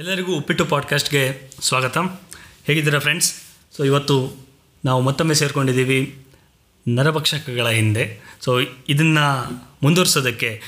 [0.00, 1.98] ಎಲ್ಲರಿಗೂ ಉಪ್ಪಿಟ್ಟು ಪಾಡ್ಕಾಸ್ಟ್ಗೆ ಸ್ವಾಗತ.
[2.66, 3.34] ಹೇಗಿದ್ದೀರಾ ಫ್ರೆಂಡ್ಸ್?
[3.76, 4.36] ಸೊ ಇವತ್ತು
[4.84, 6.26] ನಾವು ಮತ್ತೊಮ್ಮೆ ಸೇರಿಕೊಂಡಿದ್ದೀವಿ
[6.88, 8.18] ನರಭಕ್ಷಕಗಳ ಹಿಂದೆ.
[8.40, 9.50] ಸೊ ಇದನ್ನು
[9.82, 10.62] ಮುಂದುವರಿಸೋದಕ್ಕೆ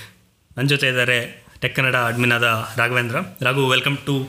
[0.57, 3.17] ನನ್ನ ಜೊತೆ ಇದ್ದಾರೆ ಟೆಕ್ ಕನ್ನಡ ಅಡ್ಮಿನ್ ಆದ Raghavendra.
[3.43, 4.29] Raghu welcome to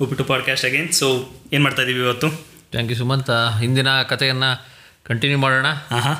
[0.00, 2.28] Uppittu podcast again so ಏನು ಮಾಡ್ತಾ ಇದ್ದೀವಿ ಇವತ್ತು?
[2.70, 3.30] Thank you Sumantha.
[3.30, 4.66] ಹಿಂದಿನ ಕಥೆಯನ್ನು
[5.02, 5.66] ಕಂಟಿನ್ಯೂ ಮಾಡೋಣ.
[5.90, 6.16] ಹಾಂ ಹಾಂ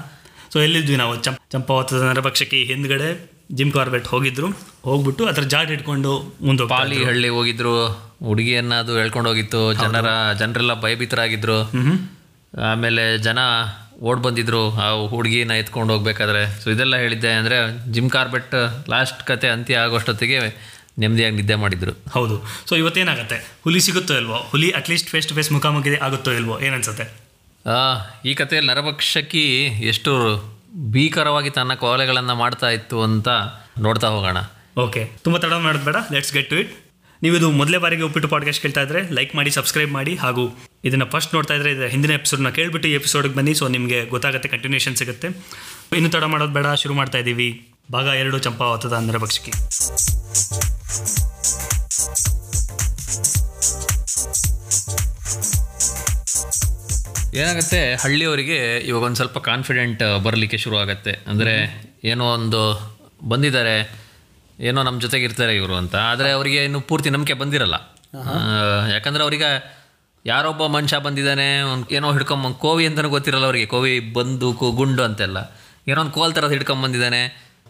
[0.52, 1.22] ಸೊ ಎಲ್ಲಿದ್ವಿ ನಾವು?
[1.22, 4.46] ಚಂಪ್ ಚಂಪಾವತದ ನರಭಕ್ಷಕಿ ಹಿಂದ್ಗಡೆ ಜಿಮ್ ಕಾರ್ಬೆಟ್ ಹೋಗಿದ್ರು
[4.82, 7.88] ಹೋಗ್ಬಿಟ್ಟು ಅದ್ರ ಜಾಟ್ ಇಟ್ಕೊಂಡು ಮುಂದೆ ಪಾಲಿ ಹಳ್ಳಿ ಹೋಗಿದ್ರು
[8.24, 11.62] ಹುಡುಗಿಯನ್ನ ಅದು ಹೇಳ್ಕೊಂಡು ಹೋಗಿತ್ತು ಜನರ ಜನರೆಲ್ಲ ಭಯಭೀತರಾಗಿದ್ರು.
[12.62, 13.38] ಆಮೇಲೆ ಜನ
[14.02, 16.60] ಓಡ್ ಬಂದಿದ್ರು ಆ ಹುಡುಗಿನ ಎತ್ಕೊಂಡು ಹೋಗ್ಬೇಕಾದ್ರೆ.
[16.64, 18.54] ಸೊ ಇದೆಲ್ಲ ಹೇಳಿದ್ದೆ ಅಂದರೆ ಜಿಮ್ ಕಾರ್ಬೆಟ್
[18.90, 21.92] ಲಾಸ್ಟ್ ಕತೆ ಅಂತ್ಯ ಆಗೋಷ್ಟೊತ್ತಿಗೆ ನೆಮ್ಮದಿಯಾಗಿ ನಿದ್ದೆ ಮಾಡಿದ್ರು.
[22.10, 22.44] ಹೌದು.
[22.68, 23.58] ಸೊ ಇವತ್ತೇನಾಗುತ್ತೆ?
[23.64, 24.36] ಹುಲಿ ಸಿಗುತ್ತೋ ಇಲ್ವೋ?
[24.36, 26.60] ಹುಲಿ ಅಟ್ಲೀಸ್ಟ್ ಫೇಸ್ ಟು ಫೇಸ್ ಮುಖಾಮುಖಿ ಆಗುತ್ತೋ ಇಲ್ವೋ?
[26.60, 27.24] ಏನನ್ಸುತ್ತೆ?
[28.24, 33.28] ಈ ಕಥೆಯಲ್ಲಿ ನರಭಕ್ಷಕಿ ಎಷ್ಟು ಭೀಕರವಾಗಿ ತನ್ನ ಕೊಲೆಗಳನ್ನು ಮಾಡ್ತಾ ಇತ್ತು ಅಂತ
[33.78, 34.36] ನೋಡ್ತಾ ಹೋಗೋಣ.
[34.76, 36.72] ಓಕೆ, ತುಂಬ ತಡ ಮಾಡೋದು ಲೆಟ್ಸ್ ಗೆಟ್ ಟು ಇಟ್
[37.22, 41.34] ನೀವು ಇದು ಮೊದಲೇ ಬಾರಿಗೆ ಉಪ್ಪಿಟ್ಟು ಪಾಡ್ಕಾಸ್ಟ್ ಕೇಳ್ತಾ ಇದ್ರೆ ಲೈಕ್ ಮಾಡಿ ಸಬ್ಸ್ಕ್ರೈಬ್ ಮಾಡಿ ಹಾಗೂ ಇದನ್ನು ಫಸ್ಟ್
[41.34, 45.28] ನೋಡ್ತಾ ಇದ್ರೆ ಇದು ಹಿಂದಿನ ಎಪಿಸೋಡ್ನ ಕೇಳ್ಬಿಟ್ಟು ಈ ಎಪಿಸೋಡ್ಗೆ ಬನ್ನಿ ಸೊ ನಿಮಗೆ ಗೊತ್ತಾಗುತ್ತೆ ಕಂಟಿನ್ಯೂಷನ್ ಸಿಗುತ್ತೆ.
[45.96, 49.50] ಇನ್ನು ತಡ ಮಾಡೋದು ಬೇಡ, ಶುರು ಮಾಡ್ತಾ ಇದ್ದೀವಿ ಭಾಗ ಎರಡು ಚಂಪಾವತದ ನರಭಕ್ಷಕಿ
[57.40, 61.12] ಏನಾಗುತ್ತೆ ಹಳ್ಳಿಯವರಿಗೆ ಇವಾಗ ಒಂದು ಸ್ವಲ್ಪ ಕಾನ್ಫಿಡೆಂಟ್ ಬರಲಿಕ್ಕೆ ಶುರು ಆಗುತ್ತೆ.
[61.26, 61.54] ಅಂದರೆ
[62.04, 62.60] ಏನೋ ಒಂದು
[63.28, 63.76] ಬಂದಿದ್ದಾರೆ
[64.60, 65.94] ಏನೋ ನಮ್ಮ ಜೊತೆಗೆ ಇರ್ತಾರೆ ಇವರು ಅಂತ.
[66.10, 67.76] ಆದರೆ ಅವರಿಗೆ ಇನ್ನು ಪೂರ್ತಿ ನಂಬಿಕೆ ಬಂದಿರಲ್ಲ.
[68.94, 69.50] ಯಾಕಂದರೆ ಅವ್ರಿಗೆ
[70.24, 73.66] ಯಾರೊಬ್ಬ ಮನುಷ್ಯ ಬಂದಿದ್ದಾನೆ ಒಂದು ಏನೋ ಹಿಡ್ಕೊಂಬ ಕೋವಿ ಅಂತಲೂ ಗೊತ್ತಿರಲ್ಲ ಅವರಿಗೆ.
[73.66, 75.38] ಕೋವಿ ಬಂದು ಕು ಗುಂಡು ಅಂತೆಲ್ಲ.
[75.88, 77.22] ಏನೋ ಒಂದು ಕೋಲ್ ಥರದ್ದು ಹಿಡ್ಕೊಂಬಂದಿದ್ದಾನೆ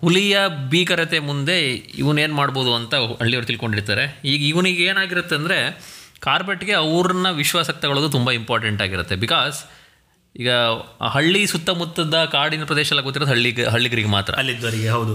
[0.03, 0.37] ಹುಲಿಯ
[0.71, 1.57] ಭೀಕರತೆ ಮುಂದೆ
[2.03, 4.05] ಇವನೇನು ಮಾಡ್ಬೋದು ಅಂತ ಹಳ್ಳಿಯವ್ರು ತಿಳ್ಕೊಂಡಿರ್ತಾರೆ.
[4.33, 5.59] ಈಗ ಇವನಿಗೆ ಏನಾಗಿರುತ್ತೆ ಅಂದರೆ
[6.21, 9.17] ಕಾರ್ಬೆಟ್ಗೆ ಅವ್ರನ್ನ ವಿಶ್ವಾಸಕ್ಕೆ ತಗೊಳ್ಳೋದು ತುಂಬ ಇಂಪಾರ್ಟೆಂಟ್ ಆಗಿರುತ್ತೆ.
[9.17, 9.65] ಬಿಕಾಸ್
[10.37, 10.51] ಈಗ
[11.03, 14.35] ಹಳ್ಳಿ ಸುತ್ತಮುತ್ತದ ಕಾಡಿನ ಪ್ರದೇಶ ಎಲ್ಲ ಗೊತ್ತಿರೋದು ಹಳ್ಳಿ ಹಳ್ಳಿಗರಿಗೆ ಮಾತ್ರ.
[14.35, 15.15] ಅಲ್ಲಿದ್ದವರಿಗೆ ಹೌದು.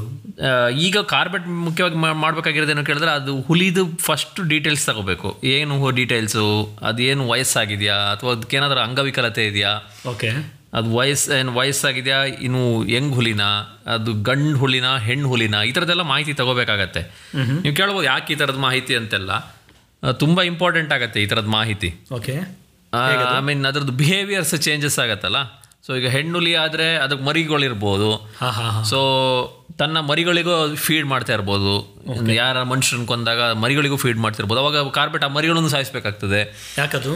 [0.69, 5.41] ಈಗ ಕಾರ್ಬೆಟ್ ಮುಖ್ಯವಾಗಿ ಮಾಡಬೇಕಾಗಿರೋದೇನು ಕೇಳಿದ್ರೆ ಅದು ಹುಲಿದು ಫಸ್ಟ್ ಡೀಟೇಲ್ಸ್ ತಗೋಬೇಕು.
[5.43, 7.93] ಏನು ಡೀಟೇಲ್ಸು ಅದೇನು ವಯಸ್ಸಾಗಿದೆಯಾ?
[7.93, 9.73] ಅಥವಾ ಅದಕ್ಕೇನಾದ್ರೂ ಅಂಗವಿಕಲತೆ ಇದೆಯಾ?
[10.09, 12.17] ಓಕೆ ಅದು ವಯಸ್ಸು ಏನು ವಯಸ್ಸಾಗಿದೆಯಾ?
[12.17, 13.41] ಇನ್ನು ಹೆಂಗ್ ಹುಲಿನ?
[13.93, 14.97] ಅದು ಗಂಡು ಹುಲಿನ?
[14.97, 15.55] ಹೆಣ್ಣು ಹುಲಿನ?
[15.67, 17.01] ಈ ಥರದ್ದೆಲ್ಲ ಮಾಹಿತಿ ತಗೋಬೇಕಾಗತ್ತೆ.
[17.35, 19.58] ನೀವು ಕೇಳ್ಬೋದು ಯಾಕೆ ಈ ಥರದ ಮಾಹಿತಿ ಅಂತೆಲ್ಲ.
[20.23, 21.89] ತುಂಬ ಇಂಪಾರ್ಟೆಂಟ್ ಆಗುತ್ತೆ ಈ ಥರದ ಮಾಹಿತಿ.
[22.17, 22.35] ಓಕೆ
[23.37, 25.39] ಐ ಮೀನ್ ಅದ್ರದ್ದು ಬಿಹೇವಿಯರ್ಸ್ ಚೇಂಜಸ್ ಆಗತ್ತಲ್ಲ?
[25.85, 28.09] ಸೊ ಈಗ ಹೆಣ್ಣುಲಿ ಆದರೆ ಅದಕ್ಕೆ ಮರಿಗಳಿರ್ಬೋದು.
[28.91, 28.99] ಸೊ
[29.79, 30.55] ತನ್ನ ಮರಿಗಳಿಗೂ
[30.85, 31.73] ಫೀಡ್ ಮಾಡ್ತಾ ಇರ್ಬೋದು.
[32.33, 36.41] ಯಾರ ಮನುಷ್ಯನ ಕೊಂದಾಗ ಮರಿಗಳಿಗೂ ಫೀಡ್ ಮಾಡ್ತಿರ್ಬೋದು ಅವಾಗ ಕಾರ್ಪೆಟ್ ಆ ಮರಿಗಳನ್ನು ಸಾಯಿಸ್ಬೇಕಾಗ್ತದೆ.
[36.77, 37.13] ಯಾಕದು?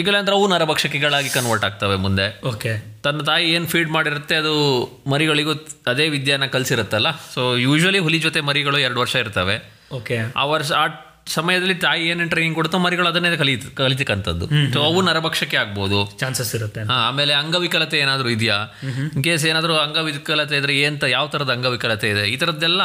[0.00, 2.26] ಈಗಲೇ ಅಂದ್ರೆ ಅವು ನರಭಕ್ಷಕಿಗಳಾಗಿ ಕನ್ವರ್ಟ್ ಆಗ್ತವೆ ಮುಂದೆ.
[2.48, 2.72] ಓಕೆ
[3.04, 4.52] ತನ್ನ ತಾಯಿ ಏನು ಫೀಡ್ ಮಾಡಿರುತ್ತೆ ಅದು
[5.12, 5.54] ಮರಿಗಳಿಗೂ
[5.92, 7.08] ಅದೇ ವಿದ್ಯೆನ ಕಲಿಸಿರುತ್ತಲ್ಲ?
[7.34, 9.56] ಸೊ ಯೂಶ್ವಲಿ ಹುಲಿ ಜೊತೆ ಮರಿಗಳು ಎರಡು ವರ್ಷ ಇರ್ತವೆ.
[9.98, 10.86] ಓಕೆ ಆ ವರ್ಷ ಆ
[11.26, 14.72] ಸಮಯದಲ್ಲಿ ತಾಯಿ ಏನೇನು ಟ್ರೈನಿಂಗ್ ಕೊಡುತ್ತೋ ಮರಿಗಳು ಅದನ್ನೇ ಕಲಿತ ಕಲಿತಕ್ಕಂಥದ್ದು.
[14.72, 16.18] ಸೊ ಅವು ನರಭಕ್ಷಕ್ಕೆ ಆಗ್ಬೋದು.
[16.18, 18.56] ಚಾನ್ಸಸ್ ಇರುತ್ತೆ ಆಮೇಲೆ ಅಂಗವಿಕಲತೆ ಏನಾದರೂ ಇದೆಯಾ?
[19.14, 22.24] ಇನ್ ಕೇಸ್ ಏನಾದರೂ ಅಂಗವಿಕಲತೆ ಇದ್ರೆ ಎಂತ ಯಾವ ಥರದ ಅಂಗವಿಕಲತೆ ಇದೆ?
[22.30, 22.82] ಈ ಥರದ್ದೆಲ್ಲ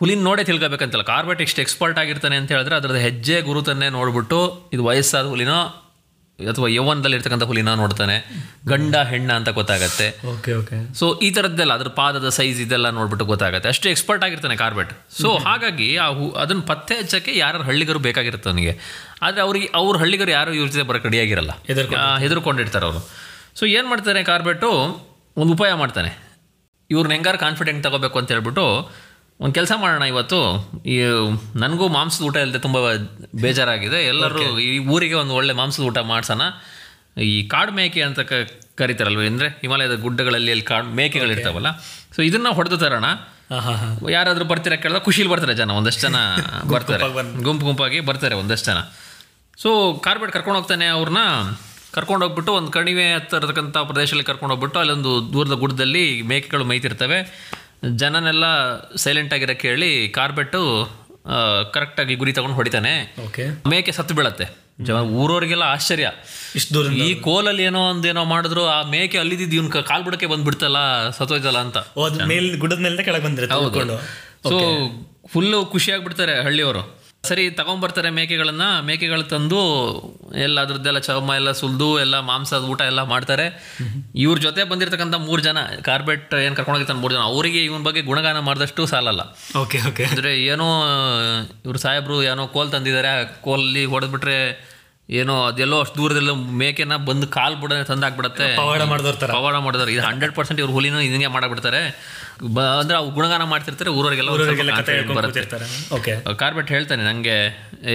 [0.00, 1.02] ಹುಲಿನ ನೋಡೇ ತಿಳ್ಕೊಬೇಕಂತಲ್ಲ.
[1.02, 5.87] ಕಾರ್ಬೆಟ್ ಎಷ್ಟು ಎಕ್ಸ್ಪರ್ಟ್ ಆಗಿರ್ತಾನೆ ಅಂತ ಹೇಳಿದ್ರೆ ಅದ್ರದ್ದು ಹೆಜ್ಜೆ ಗುರುತನ್ನೇ ನೋಡ್ಬಿಟ್ಟು ಇದು ವಯಸ್ಸಾದ ಹುಲಿನೋ
[6.50, 8.16] ಅಥವಾ ಯೌವನದಲ್ಲಿ ಇರ್ತಕ್ಕಂಥ ಹುಲಿನ ನೋಡ್ತಾನೆ.
[8.72, 10.06] ಗಂಡ ಹೆಣ್ಣ ಅಂತ ಗೊತ್ತಾಗತ್ತೆ.
[10.32, 13.68] ಓಕೆ ಓಕೆ ಸೊ ಈ ಥರದ್ದೆಲ್ಲ ಅದ್ರ ಪಾದದ ಸೈಜ್ ಇದೆಲ್ಲ ನೋಡ್ಬಿಟ್ಟು ಗೊತ್ತಾಗುತ್ತೆ.
[13.74, 18.74] ಅಷ್ಟು ಎಕ್ಸ್ಪರ್ಟ್ ಆಗಿರ್ತಾನೆ ಕಾರ್ಬೆಟ್ ಸೊ ಹಾಗಾಗಿ ಆ ಹೂ ಅದನ್ನು ಪತ್ತೆ ಹಚ್ಚಕ್ಕೆ ಯಾರು ಹಳ್ಳಿಗರು ಬೇಕಾಗಿರುತ್ತೆ ಅವನಿಗೆ.
[19.26, 21.52] ಆದರೆ ಅವ್ರಿಗೆ ಅವ್ರ ಹಳ್ಳಿಗರು ಯಾರು ಇವ್ರ ಜೊತೆ ಬರೋಕೆ ರೆಡಿಯಾಗಿರಲ್ಲ
[22.24, 23.02] ಹೆದರ್ಕೊಂಡಿರ್ತಾರೆ ಅವರು.
[23.58, 24.70] ಸೊ ಏನು ಮಾಡ್ತಾರೆ ಕಾರ್ಬೆಟ್ಟು
[25.42, 26.12] ಒಂದು ಉಪಾಯ ಮಾಡ್ತಾನೆ.
[26.90, 28.64] ಇವ್ರನ್ನ ಹೆಂಗಾರು ಕಾನ್ಫಿಡೆಂಟ್ ತಗೋಬೇಕು ಅಂತ ಹೇಳ್ಬಿಟ್ಟು
[29.40, 30.38] ಒಂದು ಕೆಲಸ ಮಾಡೋಣ ಇವತ್ತು.
[30.86, 30.96] ಈ
[31.56, 32.78] ನನಗೂ ಮಾಂಸದ ಊಟ ಇಲ್ಲದೆ ತುಂಬ
[33.34, 34.04] ಬೇಜಾರಾಗಿದೆ.
[34.04, 36.42] ಎಲ್ಲರೂ ಈ ಊರಿಗೆ ಒಂದು ಒಳ್ಳೆ ಮಾಂಸದ ಊಟ ಮಾಡ್ಸೋಣ.
[37.22, 38.32] ಈ ಕಾಡು ಮೇಕೆ ಅಂತ ಕ
[38.74, 39.20] ಕರಿತಾರಲ್ವ?
[39.20, 41.70] ಅಂದರೆ ಹಿಮಾಲಯದ ಗುಡ್ಡಗಳಲ್ಲಿ ಅಲ್ಲಿ ಕಾಡು ಮೇಕೆಗಳಿರ್ತಾವಲ್ಲ
[42.16, 43.06] ಸೊ ಇದನ್ನ ಹೊಡೆದು ತರೋಣ.
[44.10, 46.16] ಯಾರಾದರೂ ಬರ್ತೀರಾ ಕೇಳಿದ್ರೆ ಖುಷಿಲಿ ಬರ್ತಾರೆ ಜನ ಒಂದಷ್ಟು ಜನ
[46.74, 47.04] ಬರ್ತಾರೆ.
[47.42, 48.80] ಗುಂಪು ಗುಂಪಾಗಿ ಬರ್ತಾರೆ ಒಂದಷ್ಟು ಜನ.
[49.58, 51.18] ಸೊ ಕಾರ್ಬೆಟ್ ಕರ್ಕೊಂಡು ಹೋಗ್ತಾನೆ ಅವ್ರನ್ನ
[51.94, 57.18] ಕರ್ಕೊಂಡು ಹೋಗ್ಬಿಟ್ಟು ಒಂದು ಕಣಿವೆ ಹತ್ತಿರತಕ್ಕಂಥ ಪ್ರದೇಶದಲ್ಲಿ ಕರ್ಕೊಂಡು ಹೋಗ್ಬಿಟ್ಟು ಅಲ್ಲೊಂದು ದೂರದ ಗುಡ್ಡದಲ್ಲಿ ಮೇಕೆಗಳು ಮೇಯ್ತಿರ್ತವೆ.
[57.96, 58.44] ಜನನೆಲ್ಲ
[58.96, 60.90] ಸೈಲೆಂಟ್ ಆಗಿರೋಕ್ಕೆ ಹೇಳಿ ಕಾರ್ಬೆಟ್ಟು
[61.72, 63.14] ಕರೆಕ್ಟಾಗಿ ಗುರಿ ತಗೊಂಡು ಹೊಡಿತಾನೆ.
[63.66, 64.68] ಮೇಕೆ ಸತ್ತು ಬೀಳತ್ತೆ.
[65.02, 66.12] ಊರವರಿಗೆಲ್ಲ ಆಶ್ಚರ್ಯ.
[66.54, 71.78] ಇಷ್ಟು ಈ ಕೋಲಲ್ಲಿ ಏನೋ ಒಂದೇನೋ ಮಾಡಿದ್ರು ಆ ಮೇಕೆ ಅಲ್ಲಿದ್ದು ಇವ್ನ ಕಾಲ್ ಬಿಡಕ್ಕೆ ಬಂದ್ಬಿಡ್ತಲ್ಲ ಸತ್ತೋಯ್ತಲ್ಲ ಅಂತ.
[72.58, 73.98] ಗುಡದ ಮೇಲ್ ಕೆಳಗೆ ಉಳ್ಕೊಂಡು
[74.48, 74.60] ಸೊ
[75.26, 76.97] ಫುಲ್ಲು ಖುಷಿಯಾಗ್ಬಿಡ್ತಾರೆ ಹಳ್ಳಿಯವರು.
[77.24, 78.62] ಸರಿ ತಗೊಂಬರ್ತಾರೆ ಮೇಕೆಗಳನ್ನ.
[78.80, 79.60] ಮೇಕೆಗಳು ತಂದು
[80.34, 83.46] ಎಲ್ಲ ಅದ್ರದ್ದೆಲ್ಲ ಚರ್ಮ ಎಲ್ಲ ಸುಲಿದು ಎಲ್ಲ ಮಾಂಸದ ಊಟ ಎಲ್ಲ ಮಾಡ್ತಾರೆ.
[84.14, 88.86] ಇವ್ರ ಜೊತೆ ಬಂದಿರತಕ್ಕಂಥ ಮೂರು ಜನ ಕಾರ್ಬೆಟ್ ಏನು ಕರ್ಕೊಂಡೋಗಿರ್ತಾನೆ ಮೂರು ಜನ ಅವರಿಗೆ ಇವನ ಬಗ್ಗೆ ಗುಣಗಾನ ಮಾಡಿದಷ್ಟು
[88.86, 89.20] ಸಾಲಲ್ಲ.
[89.58, 90.04] Okay okay.
[90.04, 90.68] ಅಂದರೆ ಏನೋ
[91.64, 94.77] ಇವ್ರು ಸಾಹೇಬ್ರು ಏನೋ ಕೋಲ್ ತಂದಿದ್ದಾರೆ ಆ ಕೋಲಲ್ಲಿ ಹೊಡೆದ್ಬಿಟ್ರೆ
[95.08, 98.46] ಏನೋ ಅದೆಲ್ಲೋ ಅಷ್ಟು ದೂರದೆಲ್ಲ ಮೇಕೆನ ಬಂದು ಕಾಲ್ ಬಿಡ ತಂದಾಕ್ಬಿಡತ್ತೆ.
[98.56, 101.80] ಪವಾಡ ಮಾಡಿದ್ರೆ ಪವಾಡ ಮಾಡಿದಾರೆ ಇದು ಹಂಡ್ರೆಡ್ ಪರ್ಸೆಂಟ್ ಇವ್ರು ಹುಲಿನೂ ಹಿಂಗೆ ಮಾಡಬಿಡ್ತಾರೆ
[102.80, 104.30] ಅಂದ್ರೆ ಅವು ಗುಣಗಾನ ಮಾಡ್ತಿರ್ತಾರೆ ಊರವರಿಗೆಲ್ಲ
[106.42, 107.36] ಕಾರ್ಬೆಟ್ ಹೇಳ್ತಾನೆ ನನಗೆ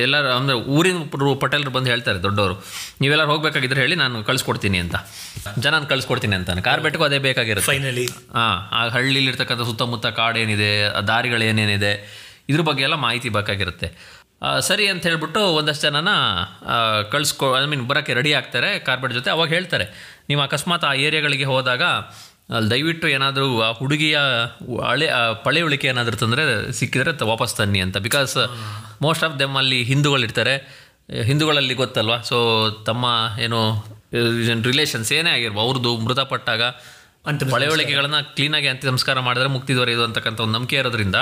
[0.06, 2.56] ಎಲ್ಲರೂ ಅಂದರೆ ಊರಿನ ಪಟೇಲ್ ಪಟೇಲರು ಬಂದು ಹೇಳ್ತಾರೆ ದೊಡ್ಡವರು.
[3.01, 4.95] ನೀವೆಲ್ಲರೂ ಹೋಗ್ಬೇಕಾಗಿದ್ರೆ ಹೇಳಿ ನಾನು ಕಳಿಸ್ಕೊಡ್ತೀನಿ ಅಂತ.
[5.65, 6.63] ಜನನ ಕಳಿಸ್ಕೊಡ್ತೀನಿ ಅಂತಾನೆ.
[6.69, 7.71] ಕಾರ್ಬೆಟ್ಗೂ ಅದೇ ಬೇಕಾಗಿರುತ್ತೆ.
[7.71, 8.07] ಫೈನಲಿ
[8.38, 10.71] ಹಾಂ ಆ ಹಳ್ಳಿಲಿರ್ತಕ್ಕಂಥ ಸುತ್ತಮುತ್ತ ಕಾಡೇನಿದೆ
[11.12, 11.94] ದಾರಿಗಳು ಏನೇನಿದೆ
[12.50, 13.88] ಇದ್ರ ಬಗ್ಗೆ ಎಲ್ಲ ಮಾಹಿತಿ ಬೇಕಾಗಿರುತ್ತೆ.
[14.67, 16.11] ಸರಿ ಅಂತ ಹೇಳ್ಬಿಟ್ಟು ಒಂದಷ್ಟು ಜನನ
[17.13, 19.29] ಕಳಿಸ್ಕೊ ಐ ಮೀನ್ ಬರೋಕ್ಕೆ ರೆಡಿ ಆಗ್ತಾರೆ ಕಾರ್ಪೆಟ್ ಜೊತೆ.
[19.35, 19.85] ಅವಾಗ ಹೇಳ್ತಾರೆ,
[20.29, 21.83] ನೀವು ಅಕಸ್ಮಾತ್ ಆ ಏರಿಯಾಗಳಿಗೆ ಹೋದಾಗ
[22.57, 24.17] ಅಲ್ಲಿ ದಯವಿಟ್ಟು ಏನಾದರೂ ಆ ಹುಡುಗಿಯ
[24.89, 25.07] ಹಳೆ
[25.45, 26.43] ಪಳೆ ಉಳಿಕೆ ಏನಾದರೂ ತಂದರೆ
[26.79, 27.97] ಸಿಕ್ಕಿದರೆ ವಾಪಸ್ ತನ್ನಿ ಅಂತ.
[28.07, 28.33] ಬಿಕಾಸ್
[29.05, 30.55] ಮೋಸ್ಟ್ ಆಫ್ ದೆಮ್ ಅಲ್ಲಿ ಹಿಂದೂಗಳಿರ್ತಾರೆ
[31.29, 32.17] ಹಿಂದೂಗಳಲ್ಲಿ ಗೊತ್ತಲ್ವಾ?
[32.31, 32.37] ಸೊ
[32.89, 33.05] ತಮ್ಮ,
[33.45, 33.61] ಏನು
[34.69, 36.61] ರಿಲೇಷನ್ಸ್ ಏನೇ ಆಗಿರ್ಬೋದು, ಅವ್ರದ್ದು ಮೃತಪಟ್ಟಾಗ
[37.29, 37.49] ಅಂತಿಮ
[38.35, 41.15] ಕ್ಲೀನ್ ಆಗಿ ಅಂತ್ಯ ಸಂಸ್ಕಾರ ಮಾಡಿದ್ರೆ ಮುಕ್ತಿ ದೊರೆಯೋದು ಅಂತಕ್ಕಂಥ ಒಂದು ನಂಬಿಕೆ ಇರೋದ್ರಿಂದ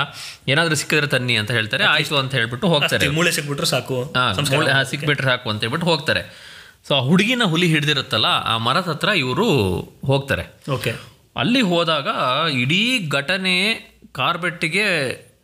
[0.48, 3.08] ಏನಾದರೂ ಸಿಕ್ಕಿದ್ರೆ ತನ್ನಿ ಅಂತ ಹೇಳ್ತಾರೆ ಆಯ್ತು ಅಂತ ಹೇಳ್ಬಿಟ್ಟು ಹೋಗ್ತಾರೆ.
[3.08, 3.98] ಮೂಳೆ ಸಿಕ್ಬಿಟ್ರೆ ಸಾಕು
[4.90, 6.22] ಸಿಕ್ಬಿಟ್ರೆ ಸಾಕು ಅಂತ ಹೇಳ್ಬಿಟ್ಟು ಹೋಗ್ತಾರೆ.
[6.88, 9.46] ಸೊ ಆ ಹುಡುಗಿನ ಹುಲಿ ಹಿಡ್ದಿರುತ್ತಲ್ಲ ಆ ಮರದ ಹತ್ರ ಇವರು
[10.06, 10.44] ಹೋಗ್ತಾರೆ.
[10.72, 10.92] ಓಕೆ
[11.36, 12.08] ಅಲ್ಲಿ ಹೋದಾಗ
[12.62, 13.54] ಇಡೀ ಘಟನೆ
[14.12, 14.86] ಕಾರ್ಬೆಟ್ಟಿಗೆ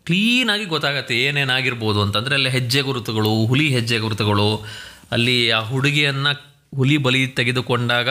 [0.06, 4.64] ಕ್ಲೀನಾಗಿ ಗೊತ್ತಾಗತ್ತೆ ಏನೇನಾಗಿರ್ಬೋದು ಅಂತಂದ್ರೆ ಅಲ್ಲಿ ಹೆಜ್ಜೆ ಗುರುತುಗಳು ಹುಲಿ ಹೆಜ್ಜೆ ಗುರುತುಗಳು
[5.12, 8.08] ಅಲ್ಲಿ ಆ ಹುಡುಗಿಯನ್ನು ಹುಲಿ ಬಲಿ ತೆಗೆದುಕೊಂಡಾಗ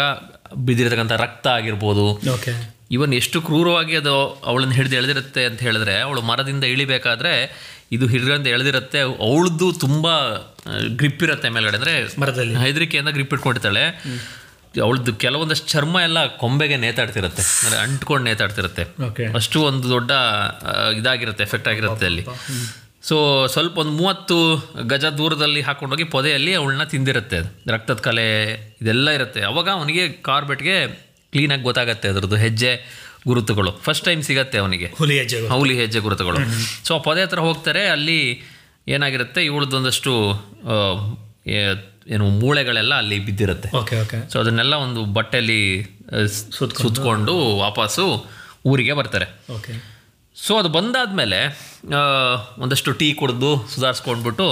[0.55, 2.11] ಬಿದ್ದಿರತಕ್ಕಂಥ ರಕ್ತ ಆಗಿರ್ಬೋದು.
[2.33, 7.33] ಓಕೆ ಇವನ್ ಎಷ್ಟು ಕ್ರೂರವಾಗಿ ಅದು ಅವಳನ್ನು ಹಿಡಿದು ಎಳೆದಿರುತ್ತೆ ಅಂತ ಹೇಳಿದ್ರೆ ಅವಳು ಮರದಿಂದ ಇಳಿಬೇಕಾದ್ರೆ
[7.91, 10.13] ಇದು ಹಿಡಿದ್ರಿಂದ ಎಳೆದಿರುತ್ತೆ ಅವಳದ್ದು ತುಂಬಾ
[10.95, 11.77] ಗ್ರಿಪ್ ಇರುತ್ತೆ ಮೇಲ್ಗಡೆ.
[11.77, 12.55] ಅಂದ್ರೆ ಮರದಲ್ಲಿ.
[12.55, 13.85] ಹೆದರಿಕೆಯಿಂದ ಗ್ರಿಪ್ ಇಟ್ಕೊಂಡಿರ್ತಾಳೆ.
[14.83, 17.65] ಅವಳದ್ದು ಕೆಲವೊಂದಷ್ಟು ಚರ್ಮ ಎಲ್ಲ ಕೊಂಬೆಗೆ ನೇತಾಡ್ತಿರುತ್ತೆ.
[17.65, 18.83] ಅಂದರೆ ಅಂಟ್ಕೊಂಡು ನೇತಾಡ್ತಿರುತ್ತೆ.
[19.33, 20.11] ಅಷ್ಟು ಒಂದು ದೊಡ್ಡ
[20.97, 22.25] ಇದಾಗಿರುತ್ತೆ ಎಫೆಕ್ಟ್ ಆಗಿರುತ್ತೆ ಅಲ್ಲಿ.
[23.07, 24.37] ಸೊ ಸ್ವಲ್ಪ ಒಂದು ಮೂವತ್ತು
[24.83, 27.71] ಗಜ ದೂರದಲ್ಲಿ ಹಾಕೊಂಡೋಗಿ ಪೊದೆಯಲ್ಲಿ ಅವಳನ್ನ ತಿಂದಿರುತ್ತೆ ಅದು.
[27.73, 28.25] ರಕ್ತದ ಕಲೆ
[28.81, 29.41] ಇದೆಲ್ಲ ಇರುತ್ತೆ.
[29.41, 30.87] ಅವಾಗ ಅವನಿಗೆ ಕಾರ್ಬೆಟ್ಗೆ
[31.31, 32.71] ಕ್ಲೀನಾಗಿ ಗೊತ್ತಾಗತ್ತೆ ಅದರದ್ದು ಹೆಜ್ಜೆ
[33.27, 33.71] ಗುರುತುಗಳು.
[33.71, 34.93] ಫಸ್ಟ್ ಟೈಮ್ ಸಿಗತ್ತೆ ಅವನಿಗೆ.
[34.97, 36.37] ಹುಲಿ ಹೆಜ್ಜೆ ಹುಲಿ ಹೆಜ್ಜೆ ಗುರುತುಗಳು.
[36.87, 38.19] ಸೊ ಆ ಪೊದೆ ಹತ್ರ ಹೋಗ್ತಾರೆ ಅಲ್ಲಿ
[38.87, 40.13] ಏನಾಗಿರುತ್ತೆ ಇವಳದೊಂದಷ್ಟು
[42.07, 43.77] ಏನು ಮೂಳೆಗಳೆಲ್ಲ ಅಲ್ಲಿ ಬಿದ್ದಿರುತ್ತೆ.
[43.77, 44.29] Okay okay.
[44.31, 45.61] ಸೊ ಅದನ್ನೆಲ್ಲ ಒಂದು ಬಟ್ಟೆಯಲ್ಲಿ
[46.51, 48.25] ಸುತ್ಕೊಂಡು ವಾಪಸ್ಸು
[48.65, 49.27] ಊರಿಗೆ ಬರ್ತಾರೆ.
[49.53, 49.96] ಓಕೆ.
[50.37, 51.39] ಸೊ ಅದು ಬಂದಾದ ಮೇಲೆ
[52.63, 54.47] ಒಂದಷ್ಟು ಟೀ ಕುಡಿದು ಸುಧಾರಿಸ್ಕೊಂಡ್ಬಿಟ್ಟು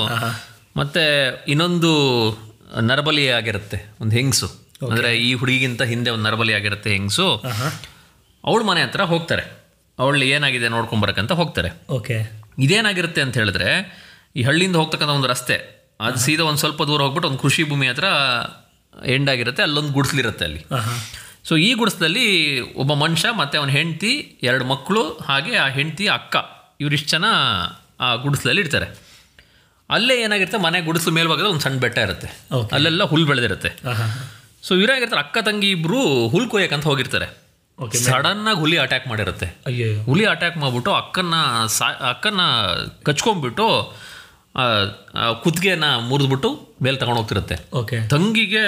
[0.79, 1.03] ಮತ್ತೆ
[1.51, 1.91] ಇನ್ನೊಂದು
[2.89, 4.47] ನರಬಲಿ ಆಗಿರುತ್ತೆ ಒಂದು ಹೆಂಗಸು.
[4.87, 7.27] ಅಂದರೆ ಈ ಹುಡುಗಿಗಿಂತ ಹಿಂದೆ ಒಂದು ನರಬಲಿ ಆಗಿರುತ್ತೆ ಹೆಂಗಸು
[8.43, 9.43] ಅವಳ ಮನೆ ಹತ್ರ ಹೋಗ್ತಾರೆ.
[9.99, 11.69] ಅವಳು ಏನಾಗಿದೆ ನೋಡ್ಕೊಂಬರಕ್ಕಂತ ಹೋಗ್ತಾರೆ.
[11.97, 12.17] ಓಕೆ
[12.65, 13.69] ಇದೇನಾಗಿರುತ್ತೆ ಅಂತ ಹೇಳಿದ್ರೆ
[14.35, 15.57] ಈ ಹಳ್ಳಿಯಿಂದ ಹೋಗ್ತಕ್ಕಂಥ ಒಂದು ರಸ್ತೆ
[16.07, 18.07] ಅದು ಸೀದಾ ಒಂದು ಸ್ವಲ್ಪ ದೂರ ಹೋಗ್ಬಿಟ್ಟು ಒಂದು ಕೃಷಿ ಭೂಮಿ ಹತ್ರ
[19.15, 20.61] ಎಂಡ್ ಆಗಿರುತ್ತೆ ಅಲ್ಲೊಂದು ಗುಡಿಸ್ಲಿರುತ್ತೆ ಅಲ್ಲಿ.
[21.47, 22.25] ಸೊ ಈ ಗುಡಿಸ್ದಲ್ಲಿ
[22.81, 24.11] ಒಬ್ಬ ಮನುಷ್ಯ ಮತ್ತು ಅವನ ಹೆಂಡತಿ
[24.49, 26.35] ಎರಡು ಮಕ್ಕಳು ಹಾಗೆ ಆ ಹೆಂಡತಿ ಅಕ್ಕ
[26.83, 27.25] ಇವರಿಷ್ಟು ಜನ
[28.05, 28.87] ಆ ಗುಡಿಸ್ಲಲ್ಲಿ ಇರ್ತಾರೆ.
[29.95, 32.27] ಅಲ್ಲೇ ಏನಾಗಿರುತ್ತೆ ಮನೆ ಗುಡಿಸ್ಲು ಮೇಲ್ಭಾಗದ ಒಂದು ಸಣ್ಣ ಬೆಟ್ಟ ಇರುತ್ತೆ.
[32.75, 33.69] ಅಲ್ಲೆಲ್ಲ ಹುಲ್ ಬೆಳೆದಿರುತ್ತೆ.
[34.67, 35.99] ಸೊ ಇವರಾಗಿರ್ತಾರೆ ಅಕ್ಕ ತಂಗಿ ಇಬ್ಬರು
[36.33, 37.27] ಹುಲ್ ಕೊಯ್ಯಕ್ಕಂತ ಹೋಗಿರ್ತಾರೆ.
[37.85, 39.47] ಓಕೆ ಸಡನ್ನಾಗಿ ಹುಲಿ ಅಟ್ಯಾಕ್ ಮಾಡಿರುತ್ತೆ.
[39.69, 41.35] ಅಯ್ಯೋ ಹುಲಿ ಅಟ್ಯಾಕ್ ಮಾಡಿಬಿಟ್ಟು ಅಕ್ಕನ
[41.77, 42.41] ಸಾ ಅಕ್ಕನ
[43.07, 43.67] ಕಚ್ಕೊಂಡ್ಬಿಟ್ಟು
[45.43, 46.49] ಕುತ್ತಿಗೆನ ಮುರಿದ್ಬಿಟ್ಟು
[46.85, 47.55] ಮೇಲೆ ತಗೊಂಡು ಹೋಗ್ತಿರುತ್ತೆ.
[47.81, 48.65] ಓಕೆ ತಂಗಿಗೆ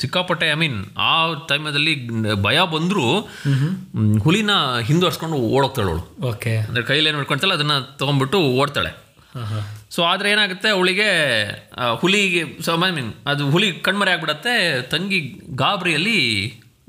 [0.00, 0.78] ಸಿಕ್ಕಾಪಟ್ಟೆ ಐ ಮೀನ್
[1.10, 1.12] ಆ
[1.50, 1.94] ಟೈಮಲ್ಲಿ
[2.46, 3.06] ಭಯ ಬಂದರೂ
[4.24, 4.52] ಹುಲಿನ
[4.88, 6.04] ಹಿಂದುವರ್ಸ್ಕೊಂಡು ಓಡೋಗ್ತಾಳೆ ಅವಳು.
[6.30, 6.52] ಓಕೆ.
[6.68, 8.92] ಅಂದರೆ ಕೈಲಿ ಏನು ಹಿಡ್ಕೊಳ್ತಾಳೆ ಅದನ್ನು ತೊಗೊಂಡ್ಬಿಟ್ಟು ಓಡ್ತಾಳೆ.
[9.94, 11.08] ಸೊ ಆದರೆ ಏನಾಗುತ್ತೆ ಅವಳಿಗೆ
[12.02, 14.54] ಹುಲಿಗೆ ಸೊ ಐ ಮೀನ್ ಅದು ಹುಲಿ ಕಣ್ಮರೆ ಆಗಿಬಿಡತ್ತೆ
[14.94, 15.20] ತಂಗಿ
[15.62, 16.18] ಗಾಬರಿಯಲ್ಲಿ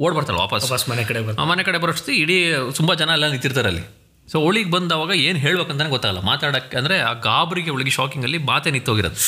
[0.05, 0.63] ಓಡ್ಬರ್ತಾಳೆ ವಾಪಸ್.
[0.71, 1.19] ವಾಪಸ್ ಮನೆ ಕಡೆ
[1.51, 2.38] ಮನೆ ಕಡೆ ಬರೋಷ್ಟು ಇಡೀ
[2.79, 3.85] ತುಂಬ ಜನ ಎಲ್ಲ ನಿಂತಿರ್ತಾರೆ ಅಲ್ಲಿ.
[4.27, 6.22] ಸೊ ಅವಳಿಗೆ ಬಂದವಾಗ ಏನು ಹೇಳ್ಬೇಕಂತಾನೆ ಗೊತ್ತಾಗಲ್ಲ.
[6.31, 9.22] ಮಾತಾಡೋಕ್ಕೆ ಅಂದರೆ ಆ ಗಾಬರಿಗೆ ಅವಳಿಗೆ ಶಾಕಿಂಗಲ್ಲಿ ಮಾತೆ ನಿಂತೋಗಿರುತ್ತೆ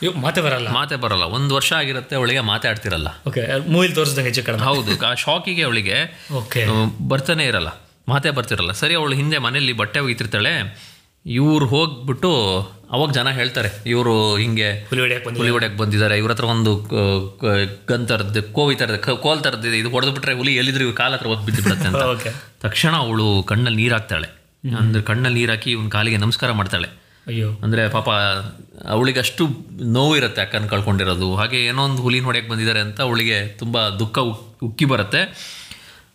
[0.00, 0.68] ಅಯ್ಯೋ ಮಾತೆ ಬರಲ್ಲ.
[0.78, 1.24] ಮಾತೆ ಬರಲ್ಲ.
[1.36, 3.42] ಒಂದು ವರ್ಷ ಆಗಿರುತ್ತೆ ಅವಳಿಗೆ ಮಾತಾಡ್ತಿರಲ್ಲ ಓಕೆ
[3.74, 4.64] ಮೂವಿಲಿ ತೋರಿಸ್ದಂಗೆ ಹೆಚ್ಚು ಕಡಿಮೆ.
[4.68, 5.96] ಹೌದು ಆ ಶಾಕಿಗೆ ಅವಳಿಗೆ
[6.40, 6.62] ಓಕೆ
[7.12, 7.70] ಬರ್ತಾನೆ ಇರಲ್ಲ.
[8.12, 8.72] ಮಾತೆ ಬರ್ತಿರಲ್ಲ.
[8.82, 10.52] ಸರಿ ಅವಳು ಹಿಂದೆ ಮನೆಯಲ್ಲಿ ಬಟ್ಟೆ ಒಗಿತಿರ್ತಾಳೆ.
[11.40, 12.30] ಇವ್ರು ಹೋಗ್ಬಿಟ್ಟು
[12.94, 16.14] ಅವಾಗ ಜನ ಹೇಳ್ತಾರೆ ಇವರು ಹಿಂಗೆ ಹುಲಿ ಹೊಡೆಯಕ್ಕೆ ಬಂದು ಹುಲಿ ಹೊಡ್ಯಕ್ಕೆ ಬಂದಿದ್ದಾರೆ.
[16.22, 16.72] ಇವ್ರ ಹತ್ರ ಒಂದು
[17.90, 21.62] ಗನ್ ಥರದ್ದು ಕೋವಿ ಥರದ್ದು ಕೋಲ್ ಥರದ್ದು ಇದು ಹೊಡೆದು ಬಿಟ್ರೆ ಹುಲಿ ಎಲ್ಲಿದ್ರು ಕಾಲ ಹತ್ರ ಒದ್ದು ಬಿದ್ದು
[21.66, 22.04] ಬಿಡುತ್ತೆ ಅಂತ
[22.66, 24.28] ತಕ್ಷಣ ಅವಳು ಕಣ್ಣಲ್ಲಿ ನೀರು ಹಾಕ್ತಾಳೆ.
[24.78, 26.88] ಅಂದ್ರೆ ಕಣ್ಣಲ್ಲಿ ನೀರು ಹಾಕಿ ಇವನ್ ಕಾಲಿಗೆ ನಮಸ್ಕಾರ ಮಾಡ್ತಾಳೆ.
[27.26, 27.50] ಅಯ್ಯೋ.
[27.52, 28.10] ಅಂದ್ರೆ ಪಾಪ
[28.88, 29.48] ಅವಳಿಗೆ ಅಷ್ಟು
[29.82, 31.34] ನೋವು ಇರುತ್ತೆ ಅಕ್ಕನ ಕಳ್ಕೊಂಡಿರೋದು.
[31.34, 35.20] ಹಾಗೆ ಏನೋ ಒಂದು ಹುಲಿ ಹೊಡೆಯಕ್ಕೆ ಬಂದಿದ್ದಾರೆ ಅಂತ ಅವಳಿಗೆ ತುಂಬಾ ದುಃಖ ಉಕ್- ಉಕ್ಕಿ ಬರುತ್ತೆ.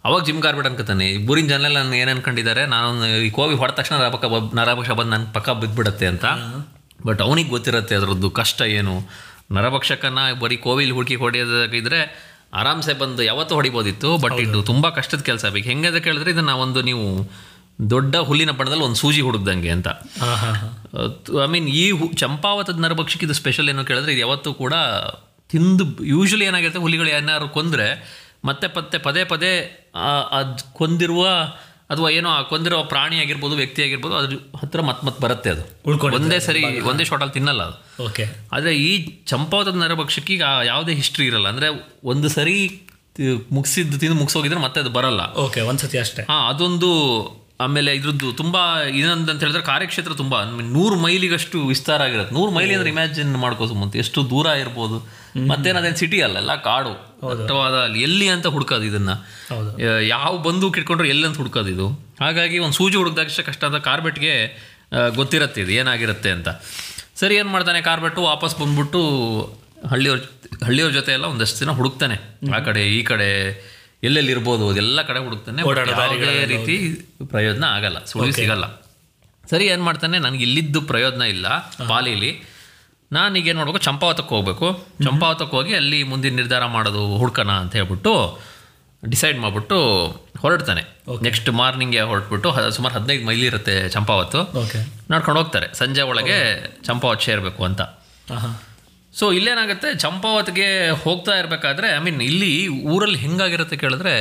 [0.06, 3.96] ಅವಾಗ ಜಿಮ್ ಕಾರ್ಬೆಟ್ ಅನ್ಕೋತಾನೆ ಇಬ್ಬರಿನ ಬೂರಿನ ಜನ ನಾನು ಏನು ಅನ್ಕೊಂಡಿದ್ದಾರೆ ನಾನು ಈ ಕೋವಿ ಹೊಡೆದ ತಕ್ಷಣ
[3.96, 6.26] ನರಪಕ್ಕ ಬ- ನರಭಕ್ಷ ಬಂದು ನನ್ನ ಪಕ್ಕ ಬಿದ್ದುಬಿಡತ್ತೆ ಅಂತ.
[7.06, 9.02] ಬಟ್ ಅವನಿಗೆ ಗೊತ್ತಿರುತ್ತೆ ಅದರದ್ದು ಕಷ್ಟ ಏನು.
[9.52, 14.18] ನರಭಕ್ಷಕನ ಬರೀ ಕೋವಿಲಿ ಹುಡುಕಿ ಹೊಡೆಯೋದಾಗಿದ್ರೆ ಆರಾಮ್ಸೆ ಬಂದು ಯಾವತ್ತೂ ಹೊಡಿಬೋದಿತ್ತು.
[14.18, 15.68] ಬಟ್ ಇದು ತುಂಬ ಕಷ್ಟದ ಕೆಲಸ ಬೇಕು.
[15.68, 17.30] ಹೆಂಗೆ ಅಂತ ಕೇಳಿದ್ರೆ ಇದನ್ನು ಒಂದು ನೀವು
[17.80, 19.88] ದೊಡ್ಡ ಹುಲ್ಲಿನ ಪಣದಲ್ಲಿ ಒಂದು ಸೂಜಿ ಹುಡುಕ್ದಂಗೆ ಅಂತ.
[21.44, 24.74] ಐ ಮೀನ್ ಈ ಹು ಚಂಪಾವತದ ನರಭಕ್ಷಕ್ಕೆ ಇದು ಸ್ಪೆಷಲ್ ಏನು ಕೇಳಿದ್ರೆ ಇದು ಯಾವತ್ತೂ ಕೂಡ
[25.50, 27.88] ತಿಂದು ಯೂಶ್ವಲಿ ಏನಾಗಿರುತ್ತೆ ಹುಲಿಗಳು ಏನಾದ್ರು ಕೊಂದರೆ
[28.50, 29.54] ಮತ್ತೆ ಪತ್ತೆ ಪದೇ ಪದೇ
[30.40, 31.24] ಅದು ಕೊಂದಿರುವ
[31.94, 35.64] ಅಥವಾ ಏನೋ ಆ ಕೊಂದಿರೋ ಪ್ರಾಣಿ ಆಗಿರ್ಬೋದು ವ್ಯಕ್ತಿ ಆಗಿರ್ಬೋದು ಅದ್ರ ಹತ್ರ ಮತ್ತೆ ಮತ್ತೆ ಬರುತ್ತೆ ಅದು.
[36.18, 37.78] ಒಂದೇ ಸರಿ ಒಂದೇ ಶಾಟಲ್ಲಿ ತಿನ್ನಲ್ಲ ಅದು.
[38.08, 38.24] ಓಕೆ
[38.56, 38.90] ಆದರೆ ಈ
[39.32, 41.48] ಚಂಪಾವತದ ನರಭಕ್ಷಕ್ಕೆ ಈಗ ಯಾವುದೇ ಹಿಸ್ಟ್ರಿ ಇರಲ್ಲ.
[41.54, 41.70] ಅಂದರೆ
[42.14, 42.58] ಒಂದು ಸರಿ
[43.58, 45.22] ಮುಗಿಸಿದ್ದು ತಿಂದು ಮುಗಿಸೋಗಿದ್ರೆ ಮತ್ತೆ ಅದು ಬರಲ್ಲ.
[45.46, 46.24] ಓಕೆ ಒಂದ್ಸತಿ ಅಷ್ಟೇ.
[46.32, 46.90] ಹಾಂ ಅದೊಂದು
[47.64, 48.62] ಆಮೇಲೆ ಇದ್ರದ್ದು ತುಂಬಾ
[49.00, 50.40] ಏನಂತ ಹೇಳಿದ್ರೆ ಕಾರ್ಯಕ್ಷೇತ್ರ ತುಂಬಾ
[50.76, 52.34] ನೂರು ಮೈಲಿಗಷ್ಟು ವಿಸ್ತಾರ ಆಗಿರುತ್ತೆ.
[52.36, 54.98] ನೂರು ಮೈಲಿ ಅಂದ್ರೆ ಇಮ್ಯಾಜಿನ್ ಮಾಡ್ಕೋ ಸುಮ್ಮಂತ ಎಷ್ಟು ದೂರ ಇರ್ಬೋದು.
[55.52, 56.94] ಮತ್ತೇನದೇನು ಸಿಟಿ ಅಲ್ಲ ಎಲ್ಲ ಕಾಡು.
[57.40, 59.12] ದಟ್ಟವಾದ ಅಲ್ಲಿ ಎಲ್ಲಿ ಅಂತ ಹುಡ್ಕೋದು ಇದನ್ನ.
[60.16, 61.88] ಯಾವ ಬಂದೂಕ್ ಇಟ್ಕೊಂಡ್ರೆ ಎಲ್ಲಿ ಅಂತ ಹುಡ್ಕೋದು ಇದು.
[62.20, 64.34] ಹಾಗಾಗಿ ಒಂದು ಸೂಜಿ ಹುಡುಕ್ದಾಗಷ್ಟೇ ಕಷ್ಟ ಅಂತ ಕಾರ್ಬೆಟ್ಗೆ
[64.90, 66.50] ಗೊತ್ತಿರುತ್ತೆ ಗೊತ್ತಿರತ್ತೆ ಇದು ಏನಾಗಿರುತ್ತೆ ಅಂತ.
[67.20, 68.22] ಸರಿ ಏನು ಮಾಡ್ತಾನೆ ಕಾರ್ಬೆಟ್ಟು?
[68.32, 69.02] ವಾಪಸ್ ಬಂದ್ಬಿಟ್ಟು
[69.92, 70.20] ಹಳ್ಳಿಯವ್ರ
[70.66, 72.16] ಹಳ್ಳಿಯವ್ರ ಜೊತೆ ಎಲ್ಲ ಒಂದಷ್ಟು ದಿನ ಹುಡುಕ್ತಾನೆ.
[72.56, 73.30] ಆ ಕಡೆ ಈ ಕಡೆ
[74.04, 75.62] ಎಲ್ಲೆಲ್ಲಿ ಇರ್ಬೋದು ಅದೆಲ್ಲ ಕಡೆ ಹುಡುಕ್ತಾನೆ
[75.92, 76.76] ಯಾವುದೇ ರೀತಿ
[77.34, 78.66] ಪ್ರಯೋಜನ ಆಗಲ್ಲ ಸುಳಿ ಸಿಗಲ್ಲ.
[79.52, 81.48] ಸರಿ ಏನು ಮಾಡ್ತಾನೆ ನನಗೆ ಇಲ್ಲಿದ್ದು ಪ್ರಯೋಜನ ಇಲ್ಲ
[81.92, 82.32] ಪಾಲಿಲಿ.
[83.16, 84.68] ನಾನೀಗ ಏನು ಮಾಡಬೇಕು ಚಂಪಾವತಕ್ಕೆ ಹೋಗ್ಬೇಕು.
[85.06, 88.14] ಚಂಪಾವತಕ್ಕೆ ಹೋಗಿ ಅಲ್ಲಿ ಮುಂದಿನ ನಿರ್ಧಾರ ಮಾಡೋದು ಹುಡ್ಕೋಣ ಅಂತ ಹೇಳ್ಬಿಟ್ಟು
[89.04, 89.78] ಡಿಸೈಡ್ ಮಾಡಿಬಿಟ್ಟು
[90.44, 90.84] ಹೊರಡ್ತಾನೆ.
[91.28, 94.40] ನೆಕ್ಸ್ಟ್ ಮಾರ್ನಿಂಗ್ಗೆ ಹೊರಟ್ಬಿಟ್ಟು ಸುಮಾರು ಹದಿನೈದು ಮೈಲಿ ಇರುತ್ತೆ ಚಂಪಾವತ್ತು.
[95.12, 95.68] ನಡ್ಕೊಂಡು ಹೋಗ್ತಾರೆ.
[95.82, 96.38] ಸಂಜೆ ಒಳಗೆ
[96.88, 97.82] ಚಂಪಾವತ್ ಸೇರಬೇಕು ಅಂತ.
[99.20, 99.90] ಸೊ ಇಲ್ಲೇನಾಗುತ್ತೆ?
[100.04, 100.68] ಚಂಪಾವತ್ಗೆ
[101.04, 102.52] ಹೋಗ್ತಾ ಇರಬೇಕಾದ್ರೆ ಐ ಮೀನ್ ಇಲ್ಲಿ
[102.94, 104.14] ಊರಲ್ಲಿ ಹೆಂಗಾಗಿರುತ್ತೆ ಕೇಳಿದ್ರೆ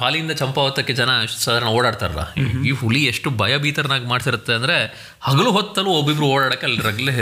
[0.00, 1.10] ಪಾಲಿಯಿಂದ ಚಂಪಾವತಕ್ಕೆ ಜನ
[1.44, 2.24] ಸಾಧಾರಣ ಓಡಾಡ್ತಾರಲ್ಲ.
[2.68, 4.76] ಈ ಹುಲಿ ಎಷ್ಟು ಭಯಭೀತರನಾಗಿ ಮಾಡ್ಸಿರುತ್ತೆ ಅಂದರೆ
[5.28, 7.12] ಹಗಲು ಹೊತ್ತಲ್ಲೂ ಒಬ್ಬಿಬ್ರು ಓಡಾಡಕ್ಕೆ ಅಲ್ಲಿ ರಗ್ಲೆ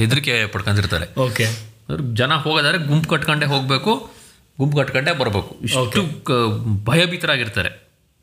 [0.00, 1.06] ಹೆದರಿಕೆ ಪಡ್ಕೊಂಡಿರ್ತಾರೆ.
[1.26, 1.46] ಓಕೆ
[2.20, 3.92] ಜನ ಹೋಗೋದಾದ್ರೆ ಗುಂಪು ಕಟ್ಕೊಂಡೇ ಹೋಗಬೇಕು
[4.60, 5.52] ಗುಂಪು ಕಟ್ಕೊಂಡೇ ಬರಬೇಕು.
[5.68, 6.02] ಇಷ್ಟು
[6.90, 7.70] ಭಯಭೀತರಾಗಿರ್ತಾರೆ.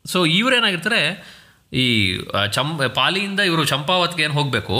[0.04, 1.00] ಸೊ ಇವರೇನಾಗಿರ್ತಾರೆ
[1.82, 1.84] ಈ
[2.52, 4.76] ಚಂ ಪಾಲಿಯಿಂದ ಇವರು ಚಂಪಾವತ್ಗೆ ಏನು ಹೋಗಬೇಕು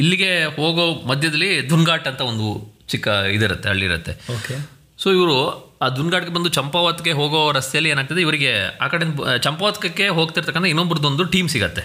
[0.00, 2.46] ಇಲ್ಲಿಗೆ ಹೋಗೋ ಮಧ್ಯದಲ್ಲಿ ದುನ್ಘಾಟ್ ಅಂತ ಒಂದು
[2.88, 5.36] ಚಿಕ್ಕ ಇದಿರುತ್ತೆ ಹಳ್ಳಿರುತ್ತೆ ಓಕೆ ಸೊ ಇವರು
[5.82, 9.04] ಆ ದುನ್ಗಾಡ್ಗೆ ಬಂದು ಚಂಪಾವತ್ಗೆ ಹೋಗೋ ರಸ್ತೆಯಲ್ಲಿ ಏನಾಗ್ತದೆ ಇವರಿಗೆ ಆ ಕಡೆ
[9.38, 11.82] ಚಂಪಾವತ್ಕಕ್ಕೆ ಹೋಗ್ತಿರ್ತಕ್ಕಂಥ ಇನ್ನೊಬ್ರದ್ದೊಂದು ಟೀಮ್ ಸಿಗತ್ತೆ.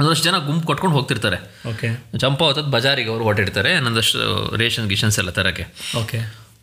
[0.00, 1.38] ಒಂದಷ್ಟು ಜನ ಗುಂಪು ಕೊಟ್ಕೊಂಡು ಹೋಗ್ತಿರ್ತಾರೆ.
[1.68, 4.18] ಓಕೆ ಚಂಪಾವತದ ಬಜಾರಿಗೆ ಅವರು ಹೊಟ್ಟಿರ್ತಾರೆ ಒಂದಷ್ಟು
[4.56, 5.66] ರೇಷನ್ ಗಿಷನ್ಸ್ ಎಲ್ಲ ತರಕ್ಕೆ.
[5.98, 6.20] ಓಕೆ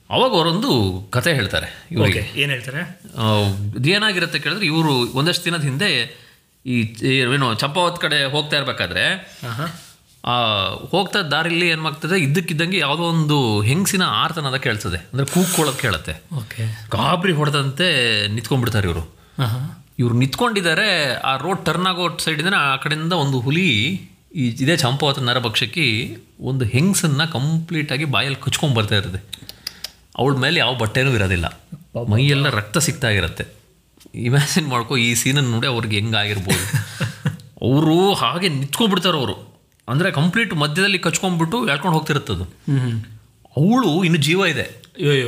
[0.10, 0.72] ಅವಾಗ ಅವರೊಂದು
[1.14, 2.24] ಕತೆ ಹೇಳ್ತಾರೆ ಇವರಿಗೆ.
[2.36, 2.82] ಏನು ಹೇಳ್ತಾರೆ?
[3.96, 5.90] ಏನಾಗಿರುತ್ತೆ ಕೇಳಿದ್ರೆ ಇವರು ಒಂದಷ್ಟು ದಿನದ ಹಿಂದೆ
[6.66, 6.78] ಈ
[7.10, 9.04] ಏನು ಚಂಪಾವತ್ ಕಡೆ ಹೋಗ್ತಾ ಇರಬೇಕಾದ್ರೆ
[10.92, 14.98] ಹೋಗ್ತಾ ದಾರಿಲಿ ಏನಾಗ್ತದೆ ಇದ್ದಕ್ಕಿದ್ದಂಗೆ ಯಾವುದೋ ಒಂದು ಹೆಂಗಸಿನ ಆರ್ತನದ ಕೇಳ್ತದೆ.
[14.98, 16.36] ಅಂದರೆ ಕೂಗ್ಕೊಳ್ಳೋದು ಕೇಳುತ್ತೆ.
[16.36, 16.88] ಓಕೆ.
[16.92, 19.18] ಗಾಬರಿ ಹೊಡೆದಂತೆ ನಿತ್ಕೊಂಡ್ಬಿಡ್ತಾರೆ ಇವರು.
[20.00, 24.02] ಇವ್ರು ನಿತ್ಕೊಂಡಿದ್ದಾರೆ ಆ ರೋಡ್ ಟರ್ನ್ ಆಗೋ ಸೈಡಿಂದ ಆ ಕಡೆಯಿಂದ ಒಂದು ಹುಲಿ
[24.36, 29.48] ಈ ಇದೇ ಚಂಪಾವತ ನರಭಕ್ಷಕ್ಕೆ ಒಂದು ಹೆಂಗಸನ್ನ ಕಂಪ್ಲೀಟಾಗಿ ಬಾಯಲ್ಲಿ ಕಚ್ಕೊಂಡ್ ಬರ್ತಾ ಇರುತ್ತೆ
[30.18, 31.60] ಅವಳ ಮೇಲೆ ಯಾವ ಬಟ್ಟೆನೂ ಇರೋದಿಲ್ಲ.
[32.10, 33.46] ಮೈಯೆಲ್ಲ ರಕ್ತ ಸಿಗ್ತಾ ಇರುತ್ತೆ.
[34.16, 36.78] ಇಮ್ಯಾಜಿನ್ ಮಾಡ್ಕೊ ಈ ಸೀನನ್ನು ನೋಡಿ ಅವ್ರಿಗೆ ಹೆಂಗಾಗಿರ್ಬೋದು.
[37.62, 39.47] ಅವರು ಹಾಗೆ ನಿಂತ್ಕೊಂಡ್ಬಿಡ್ತಾರೆ ಅವರು.
[39.88, 42.44] ಅಂದರೆ ಕಂಪ್ಲೀಟ್ ಮಧ್ಯದಲ್ಲಿ ಕಚ್ಕೊಂಡ್ಬಿಟ್ಟು ಎಳ್ಕೊಂಡು ಹೋಗ್ತಿರುತ್ತದು.
[43.58, 44.66] ಅವಳು ಇನ್ನು ಜೀವ ಇದೆ.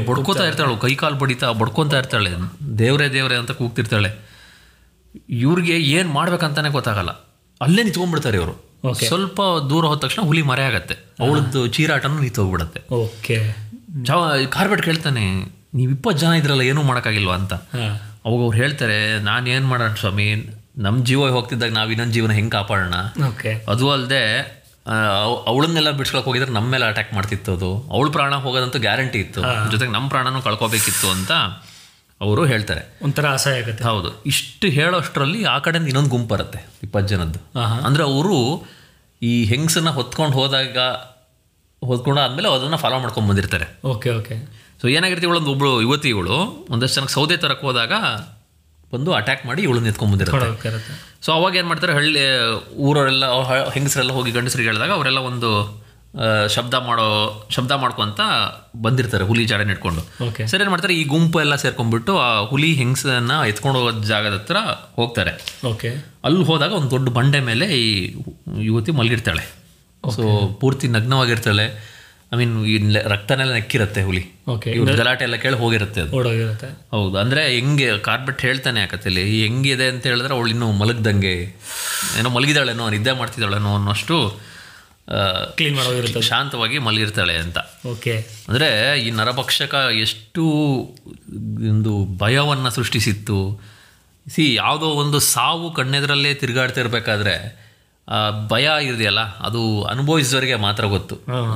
[0.06, 2.32] ಬಡ್ಕೋತಾ ಇರ್ತಾಳು ಕೈ ಕಾಲು ಬಡಿತಾ ಬಡ್ಕೊತಾ ಇರ್ತಾಳೆ.
[2.80, 4.30] ದೇವರೇ ದೇವ್ರೆ ಅಂತ ಕೂಗ್ತಿರ್ತಾಳೆ.
[5.30, 7.10] ಇವ್ರಿಗೆ ಏನು ಮಾಡ್ಬೇಕಂತಾನೆ ಗೊತ್ತಾಗಲ್ಲ.
[7.62, 8.70] ಅಲ್ಲೇ ನಿಂತ್ಕೊಂಡ್ಬಿಡ್ತಾರೆ ಇವರು.
[8.94, 10.96] ಸ್ವಲ್ಪ ದೂರ ಹೋದ ತಕ್ಷಣ ಹುಲಿ ಮರೆ ಆಗತ್ತೆ.
[11.20, 12.94] ಅವಳದ್ದು ಚೀರಾಟನೂ ನಿಂತೋಗ್ಬಿಡತ್ತೆ.
[12.94, 13.56] ಓಕೆ
[14.04, 15.24] ಜಾವ ಕಾರ್ಬೆಟ್ ಕೇಳ್ತಾನೆ
[15.74, 17.36] ನೀವು ಇಪ್ಪತ್ತು ಜನ ಇದ್ರಲ್ಲ ಏನೂ ಮಾಡೋಕ್ಕಾಗಿಲ್ವಾ?
[17.36, 17.54] ಅಂತ.
[18.26, 20.26] ಅವಾಗ ಅವ್ರು ಹೇಳ್ತಾರೆ ನಾನು ಏನು ಮಾಡೋಣ ಸ್ವಾಮಿ?
[20.86, 22.96] ನಮ್ಮ ಜೀವ ಹೋಗ್ತಿದ್ದಾಗ ನಾವು ಇನ್ನೊಂದು ಜೀವನ ಹೆಂಗೆ ಕಾಪಾಡೋಣ?
[23.30, 24.22] ಓಕೆ ಅದು ಅಲ್ಲದೆ
[25.52, 27.70] ಅವಳನ್ನೆಲ್ಲ ಬಿಡ್ಸ್ಕೊಳಕ್ ಹೋಗಿದ್ರೆ ನಮ್ಮ ಮೇಲೆ ಅಟ್ಯಾಕ್ ಮಾಡ್ತಿತ್ತು ಅದು.
[27.96, 29.42] ಅವಳು ಪ್ರಾಣ ಹೋಗೋದಂತೂ ಗ್ಯಾರಂಟಿ ಇತ್ತು.
[29.74, 31.32] ಜೊತೆಗೆ ನಮ್ಮ ಪ್ರಾಣನೂ ಕಳ್ಕೊಬೇಕಿತ್ತು ಅಂತ
[32.22, 32.82] ಅವರು ಹೇಳ್ತಾರೆ.
[33.06, 33.84] ಒಂಥರ ಅಸಹ್ಯ ಆಗುತ್ತೆ.
[33.90, 34.10] ಹೌದು.
[34.26, 37.40] ಇಷ್ಟು ಹೇಳೋಷ್ಟರಲ್ಲಿ ಆ ಕಡೆಯಿಂದ ಇನ್ನೊಂದು ಗುಂಪು ಬರುತ್ತೆ ಇಪ್ಪತ್ತು ಜನದ್ದು.
[37.88, 38.38] ಅಂದರೆ ಅವರು
[39.22, 40.78] ಈ ಹೆಂಗ್ಸನ್ನ ಹೊತ್ಕೊಂಡು ಹೋದಾಗ
[41.82, 43.68] ಹೊತ್ಕೊಂಡು ಆದಮೇಲೆ ಅದನ್ನ ಫಾಲೋ ಮಾಡ್ಕೊಂಡು ಬಂದಿರ್ತಾರೆ.
[43.94, 44.36] ಓಕೆ ಓಕೆ
[44.82, 46.38] ಸೊ ಏನಾಗಿರುತ್ತೆ ಒಂದು ಒಬ್ಬಳು ಯುವತಿಗಳು ಇವಳು.
[46.74, 47.94] ಒಂದಷ್ಟು ಜನಕ್ಕೆ ಸೌದೆ ತರಕ್ಕೆ ಹೋದಾಗ
[48.94, 50.72] ಬಂದು ಅಟ್ಯಾಕ್ ಮಾಡಿ ಇವಳು ನಿಂತ್ಕೊಂಡ್ಬಂದಿರುತ್ತೆ.
[51.26, 52.24] ಸೊ ಅವಾಗ ಏನು ಮಾಡ್ತಾರೆ ಹಳ್ಳಿ
[52.88, 53.26] ಊರವರೆಲ್ಲ
[53.76, 55.52] ಹೆಂಗಸರೆಲ್ಲ ಹೋಗಿ ಗಂಡಸರಿಗೆ ಹೇಳಿದಾಗ ಅವರೆಲ್ಲ ಒಂದು
[56.54, 57.06] ಶಬ್ದ ಮಾಡೋ
[57.56, 58.22] ಶಬ್ದ ಮಾಡ್ಕೊಂತ
[58.86, 60.02] ಬಂದಿರ್ತಾರೆ ಹುಲಿ ಜಾಡ ಇಟ್ಕೊಂಡು.
[60.28, 64.58] ಓಕೆ ಸರಿ ಏನು ಮಾಡ್ತಾರೆ ಈ ಗುಂಪು ಎಲ್ಲ ಸೇರ್ಕೊಂಡ್ಬಿಟ್ಟು ಆ ಹುಲಿ ಹೆಂಗಸನ್ನ ಎತ್ಕೊಂಡು ಹೋಗೋ ಜಾಗದ ಹತ್ರ
[64.96, 65.34] ಹೋಗ್ತಾರೆ.
[65.72, 65.92] ಓಕೆ
[66.28, 67.86] ಅಲ್ಲಿ ಹೋದಾಗ ಒಂದು ದೊಡ್ಡ ಬಂಡೆ ಮೇಲೆ ಈ
[68.70, 69.46] ಯುವತಿ ಮಲಗಿರ್ತಾಳೆ.
[70.18, 70.24] ಸೊ
[70.62, 71.68] ಪೂರ್ತಿ ನಗ್ನವಾಗಿರ್ತಾಳೆ.
[72.34, 74.24] ಐ ಮೀನ್ ರಕ್ತನೆಲ್ಲ ನೆಕ್ಕಿರುತ್ತೆ ಹುಲಿ.
[74.50, 76.12] ಓಕೆ ಇವ್ರ ಗಲಾಟೆ ಎಲ್ಲ ಕೇಳಿ ಹೋಗಿರುತ್ತೆ ಅದು.
[76.16, 76.68] ಓಡೋಗಿರುತ್ತೆ.
[76.92, 81.34] ಹೌದು ಅಂದ್ರೆ ಹೆಂಗೆ ಕಾರ್ಬೆಟ್ ಹೇಳ್ತಾನೆ ಯಾಕತ್ತಲ್ಲಿ ಹೆಂಗಿದೆ ಅಂತ ಹೇಳಿದ್ರೆ ಅವಳು ಇನ್ನೂ ಮಲಗ್ದಂಗೆ
[82.20, 84.40] ಏನೋ ಮಲಗಿದಾಳೇನೋ ನಿದ್ದೆ ಮಾಡ್ತಿದ್ದಾಳೇನೋ ಅನ್ನೋಷ್ಟು
[85.56, 87.58] ಕ್ಲೀನ್ ಮಾಡೋದಿರುತ್ತೆ ಶಾಂತವಾಗಿ ಮಲಗಿರ್ತಾಳೆ ಅಂತ.
[87.88, 88.14] ಓಕೆ
[88.50, 90.44] ಅಂದ್ರೆ ಈ ನರಭಕ್ಷಕ ಎಷ್ಟು
[91.70, 93.40] ಒಂದು ಭಯವನ್ನು ಸೃಷ್ಟಿಸಿತ್ತು.
[94.36, 97.36] ಸಿ ಯಾವುದೋ ಒಂದು ಸಾವು ಕಣ್ಣೆದರಲ್ಲೇ ತಿರುಗಾಡ್ತಿರ್ಬೇಕಾದ್ರೆ
[98.48, 101.16] ಭಯ ಇದೆಯಲ್ಲ ಅದು ಅನುಭವಿಸಿದವರಿಗೆ ಮಾತ್ರ ಗೊತ್ತು.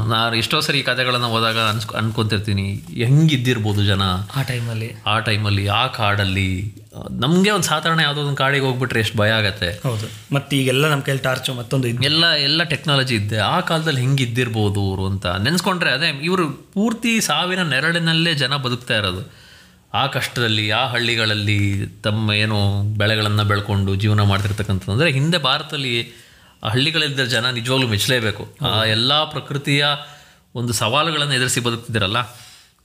[0.09, 4.01] ನಾನು ಎಷ್ಟೋ ಸರಿ ಈ ಕಥೆಗಳನ್ನು ಹೋದಾಗ ಅನ್ಸ್ ಅನ್ಕೊಂತಿರ್ತೀನಿ ಹೆಂಗಿದ್ದಿರ್ಬೋದು ಜನ?
[4.35, 4.91] ಆ ಟೈಮಲ್ಲಿ.
[5.05, 6.73] ಆ ಟೈಮಲ್ಲಿ ಆ ಕಾಡಲ್ಲಿ
[7.11, 9.81] ನಮಗೆ ಒಂದು ಸಾಧಾರಣ ಯಾವುದೋ ಒಂದು ಕಾಡಿಗೆ ಹೋಗ್ಬಿಟ್ರೆ ಎಷ್ಟು ಭಯ ಆಗತ್ತೆ.
[9.87, 10.35] ಹೌದು.
[10.35, 13.37] ಮತ್ತೆ ಈಗೆಲ್ಲ ನಮ್ಮ ಕೈಲಿ ಟಾರ್ಚು ಮತ್ತೊಂದು ಎಲ್ಲ ಎಲ್ಲ ಟೆಕ್ನಾಲಜಿ ಇದ್ದೆ.
[13.37, 19.43] ಆ ಕಾಲದಲ್ಲಿ ಹೆಂಗಿದ್ದಿರ್ಬೋದು ಅವರು ಅಂತ ನೆನೆಸ್ಕೊಂಡ್ರೆ ಅದೇ ಇವರು ಪೂರ್ತಿ ಸಾವಿನ ನೆರಳಿನಲ್ಲೇ ಜನ ಬದುಕ್ತಾ ಇರೋದು.
[19.93, 24.91] ಆ ಕಷ್ಟದಲ್ಲಿ ಆ ಹಳ್ಳಿಗಳಲ್ಲಿ ತಮ್ಮ ಏನು ಬೆಳೆಗಳನ್ನು ಬೆಳ್ಕೊಂಡು ಜೀವನ ಮಾಡ್ತಿರ್ತಕ್ಕಂಥದ್ದು.
[24.91, 26.22] ಅಂದರೆ ಹಿಂದೆ ಭಾರತದಲ್ಲಿ
[26.63, 28.43] ಆ ಹಳ್ಳಿಗಳಿದ್ದ ಜನ ನಿಜವಾಗ್ಲೂ ಮೆಚ್ಚಲೇಬೇಕು.
[28.61, 29.85] ಆ ಎಲ್ಲ ಪ್ರಕೃತಿಯ
[30.55, 32.21] ಒಂದು ಸವಾಲುಗಳನ್ನು ಎದುರಿಸಿ ಬದುಕ್ತಿದ್ದೀರಲ್ಲ?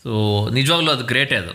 [0.03, 0.11] ಸೊ
[0.51, 1.53] ನಿಜವಾಗ್ಲೂ ಅದು ಗ್ರೇಟೇ ಅದು.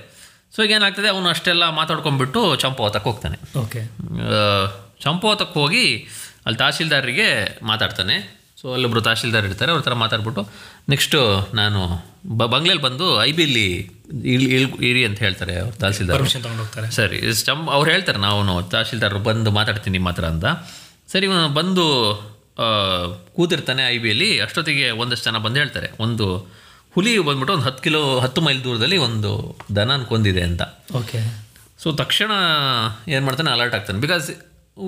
[0.56, 3.38] ಸೊ ಈಗ ಏನಾಗ್ತದೆ ಅವನು ಅಷ್ಟೆಲ್ಲ ಮಾತಾಡ್ಕೊಂಡ್ಬಿಟ್ಟು ಚಂಪೋತಕ್ಕೆ ಹೋಗ್ತಾನೆ.
[3.60, 3.82] ಓಕೆ.
[3.84, 5.86] ಚಂಪೋತಕ್ಕೆ ಚಂಪಾವತಕ್ಕೆ ಹೋಗಿ
[6.46, 7.28] ಅಲ್ಲಿ ತಹಶೀಲ್ದಾರರಿಗೆ
[7.62, 8.16] ಮಾತಾಡ್ತಾನೆ.
[8.62, 10.42] ಸೊ ಅಲ್ಲೊಬ್ಬರು ತಹಶೀಲ್ದಾರ್ ಇರ್ತಾರೆ ಅವ್ರ ಥರ ಮಾತಾಡ್ಬಿಟ್ಟು
[10.90, 11.20] ನೆಕ್ಸ್ಟು
[11.54, 11.80] ನಾನು
[12.38, 13.66] ಬ ಬಂಗ್ಲೆಯಲ್ಲಿ ಬಂದು ಐ ಬಿಲಿ
[14.34, 16.24] ಇಲ್ಲಿ ಇಳ್ ಇರಿ ಅಂತ ಹೇಳ್ತಾರೆ ಅವ್ರು ತಹಶೀಲ್ದಾರ್.
[17.00, 20.46] ಸರಿ ಚಂಪ್ ಅವ್ರು ಹೇಳ್ತಾರೆ ನಾವು ತಹಶೀಲ್ದಾರ್ ಬಂದು ಮಾತಾಡ್ತೀನಿ ನಿಮ್ಮ ಹತ್ರ ಅಂತ.
[21.14, 21.86] ಸರಿ ಇವನು ಬಂದು
[23.36, 26.38] ಕೂತಿರ್ತಾನೆ ಐ ಬಿಯಲ್ಲಿ ಅಷ್ಟೊತ್ತಿಗೆ ಒಂದಷ್ಟು ಜನ ಬಂದು ಹೇಳ್ತಾರೆ ಒಂದು
[26.94, 30.62] ಹುಲಿ ಬಂದ್ಬಿಟ್ಟು ಒಂದು ಹತ್ತು ಕಿಲೋ ಹತ್ತು ಮೈಲ್ ದೂರದಲ್ಲಿ ಒಂದು ದನ ಕೊಂದಿದೆ ಅಂತ.
[30.96, 31.46] ಓಕೆ.
[31.78, 32.32] ಸೊ ತಕ್ಷಣ
[33.08, 34.00] ಏನು ಮಾಡ್ತಾನೆ ಅಲರ್ಟ್ ಆಗ್ತಾನೆ.
[34.00, 34.32] ಬಿಕಾಸ್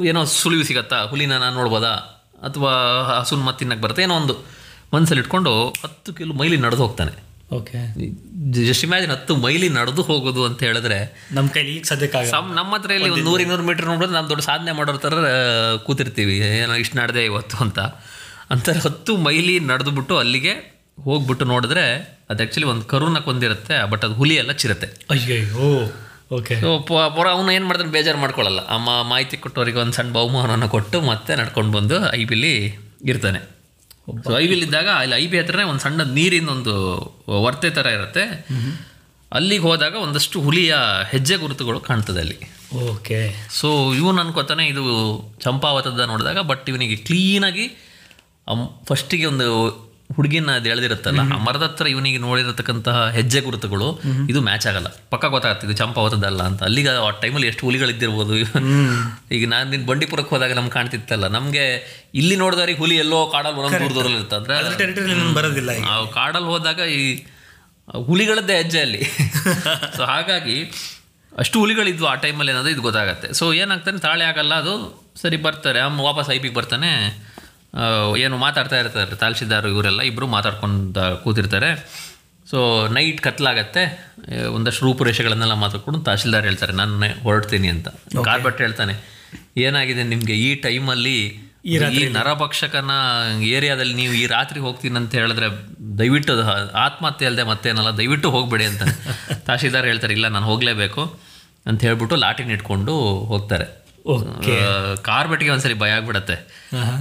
[0.06, 1.04] ಏನೋ ಸುಳಿವು ಸಿಗತ್ತಾ?
[1.04, 1.90] ಹುಲಿನ ನಾನು ನೋಡ್ಬೋದಾ?
[2.44, 4.04] ಅಥವಾ ಹಸುನ ಮತ್ತೆ ತಿನ್ನಕ್ಕೆ ಬರುತ್ತೆ?
[4.04, 4.36] ಏನೋ ಒಂದು
[4.94, 7.25] ಮನಸ್ಸಲ್ಲಿ ಇಟ್ಕೊಂಡು ಹತ್ತು ಕಿಲೋ ಮೈಲಿ ನಡೆದು ಹೋಗ್ತಾನೆ.
[7.52, 7.80] ಓಕೆ
[8.68, 10.98] ಜಸ್ಟ್ ಇಮ್ಯಾಜಿನ್ ಹತ್ತು ಮೈಲಿ ನಡೆದು ಹೋಗೋದು ಅಂತ ಹೇಳಿದ್ರೆ
[11.34, 14.42] ನಮ್ಮ ಕೈಲಿ ಈಗ ಸದ್ಯಕ್ಕಾಗ ಸಮ್ ನಮ್ಮ ಹತ್ರ ಇಲ್ಲಿ ಒಂದು ನೂರು ಇನ್ನೂರು ಮೀಟರ್ ನೋಡಿದ್ರೆ ನಾವು ದೊಡ್ಡ
[14.42, 15.14] ಸಾಧನೆ ಮಾಡೋರ ಥರ
[15.78, 16.40] ಕೂತಿರ್ತೀವಿ.
[16.40, 17.80] ಏನೋ ಇಷ್ಟು ನಡೆದೆ ಇವತ್ತು ಅಂತ.
[18.52, 20.54] ಅಂತಾರೆ ಹತ್ತು ಮೈಲಿ ನಡೆದುಬಿಟ್ಟು ಅಲ್ಲಿಗೆ
[21.04, 24.88] ಹೋಗ್ಬಿಟ್ಟು ನೋಡಿದ್ರೆ ಅದು ಆ್ಯಕ್ಚುಲಿ ಒಂದು ಕರುನ ಕೊಂದಿರುತ್ತೆ ಬಟ್ ಅದು ಹುಲಿ ಎಲ್ಲ ಚಿರತೆ.
[25.10, 25.92] ಅಯ್ಯಯ್ಯೋ
[26.32, 31.02] ಓಕೆ ಸೊ ಪುರ ಅವನು ಏನು ಮಾಡ್ತಾನೆ ಬೇಜಾರು ಮಾಡ್ಕೊಳ್ಳಲ್ಲ ಅಮ್ಮ ಮಾಹಿತಿ ಕೊಟ್ಟವರಿಗೆ ಒಂದು ಸಣ್ಣ ಬಹುಮಾನವನ್ನು ಕೊಟ್ಟು
[31.02, 32.54] ಮತ್ತೆ ನಡ್ಕೊಂಡು ಬಂದು ಐ ಬಿಲಿ
[33.04, 33.55] ಇರ್ತಾನೆ.
[34.08, 36.74] ಸೊ ಇದ್ದಾಗ ಅಲ್ಲಿ ಐ ಬಿ ಹತ್ರನೇ ಒಂದು ಸಣ್ಣ ನೀರಿನ ಒಂದು
[37.44, 38.48] ವರ್ತೆ ಥರ ಇರುತ್ತೆ.
[39.32, 40.76] ಅಲ್ಲಿಗೆ ಹೋದಾಗ ಒಂದಷ್ಟು ಹುಲಿಯ
[41.12, 42.38] ಹೆಜ್ಜೆ ಗುರುತುಗಳು ಕಾಣ್ತದೆ ಅಲ್ಲಿ.
[42.76, 44.84] ಓಕೆ ಸೊ ಇವನು ಅನ್ಕೋತಾನೆ ಇದು
[45.42, 47.66] ಚಂಪಾವತದ ನೋಡಿದಾಗ ಬಟ್ ಇವನಿಗೆ ಕ್ಲೀನಾಗಿ
[48.86, 49.50] ಫಸ್ಟಿಗೆ ಒಂದು
[50.10, 54.88] ಹುಡುಗಿನ ಅದು ಎಳೆದಿರುತ್ತಲ್ಲ ಆ ಮರದ ಹತ್ರ ಇವನಿಗೆ ನೋಡಿರತಕ್ಕಂತಹ ಹೆಜ್ಜೆ ಗುರುತುಗಳು ಇದು ಮ್ಯಾಚ್ ಆಗಲ್ಲ.
[55.10, 56.64] ಪಕ್ಕ ಗೊತ್ತಾಗ್ತದೆ ಚಂಪ ಚಂಪಾವತದಲ್ಲ ಅಂತ.
[56.64, 58.36] ಅಲ್ಲಿಗೆ ಆ ಟೈಮಲ್ಲಿ ಎಷ್ಟು ಹುಲಿಗಳಿದ್ದಿರ್ಬೋದು.
[59.32, 61.66] ಈಗ ನಾನು ನಿನ್ನ ಬಂಡೀಪುರಕ್ಕೆ ಹೋದಾಗ ನಮ್ಗೆ ಕಾಣ್ತಿತ್ತಲ್ಲ ನಮಗೆ
[62.14, 64.56] ಇಲ್ಲಿ ನೋಡಿದವ್ರಿಗೆ ಹುಲಿ ಎಲ್ಲೋ ಕಾಡಲ್ಲಿ ಒಂದೊಂದು ಇರ್ತಂದ್ರೆ
[65.34, 65.72] ಬರೋದಿಲ್ಲ
[66.12, 67.26] ಕಾಡಲ್ಲಿ ಹೋದಾಗ ಈ
[67.88, 69.02] ಹುಲಿಗಳದ್ದೇ ಹೆಜ್ಜೆ ಅಲ್ಲಿ.
[69.98, 70.72] ಸೊ ಹಾಗಾಗಿ
[71.38, 73.34] ಅಷ್ಟು ಹುಲಿಗಳಿದ್ವು ಆ ಟೈಮಲ್ಲಿ ಏನಾದರೂ ಇದು ಗೊತ್ತಾಗತ್ತೆ.
[73.34, 74.74] ಸೊ ಏನಾಗ್ತಾನೆ ತಾಳೆ ಆಗಲ್ಲ ಅದು
[75.22, 75.80] ಸರಿ ಬರ್ತಾರೆ.
[75.80, 76.92] ಅಮ್ಮ ವಾಪಸ್ ಐಪಿಗೆ ಬರ್ತಾನೆ.
[78.18, 81.88] ಏನು ಮಾತಾಡ್ತಾ ಇರ್ತಾರೆ ತಾಲ್ಸಿದಾರು ಇವರೆಲ್ಲ ಇಬ್ಬರು ಮಾತಾಡ್ಕೊಂಡು ಕೂತಿರ್ತಾರೆ.
[82.50, 83.84] ಸೊ ನೈಟ್ ಕತ್ಲಾಗತ್ತೆ.
[84.54, 87.88] ಒಂದಷ್ಟು ರೂಪುರೇಷೆಗಳನ್ನೆಲ್ಲ ಮಾತಾಡ್ಕೊಂಡು ತಹಶೀಲ್ದಾರ್ ಹೇಳ್ತಾರೆ ನಾನು ಹೊರಡ್ತೀನಿ ಅಂತ.
[88.26, 88.94] ಕಾರ್ಬಟ್ ಹೇಳ್ತಾನೆ.
[89.58, 92.92] ಏನಾಗಿದೆ ನಿಮಗೆ ಈ ಟೈಮಲ್ಲಿ ಈ ನರಭಕ್ಷಕನ
[93.42, 95.48] ಏರಿಯಾದಲ್ಲಿ ನೀವು ಈ ರಾತ್ರಿ ಹೋಗ್ತೀನಿ ಅಂತ ಹೇಳಿದ್ರೆ
[95.98, 96.34] ದಯವಿಟ್ಟು
[96.78, 98.82] ಆತ್ಮಹತ್ಯೆ ಅಲ್ಲದೆ ಮತ್ತೇನಲ್ಲ ದಯವಿಟ್ಟು ಹೋಗ್ಬೇಡಿ ಅಂತ.
[99.48, 101.20] ತಹಶೀಲ್ದಾರ್ ಹೇಳ್ತಾರೆ ಇಲ್ಲ ನಾನು ಹೋಗಲೇಬೇಕು.
[101.68, 102.94] ಅಂತ ಹೇಳ್ಬಿಟ್ಟು ಲಾಟಿನ ಇಟ್ಕೊಂಡು
[103.26, 103.85] ಹೋಗ್ತಾರೆ.
[105.02, 106.36] ಕಾರ್ಬೆಟ್ಗೆ ಒಂದ್ಸರಿ ಭಯ ಆಗ್ಬಿಡತ್ತೆ.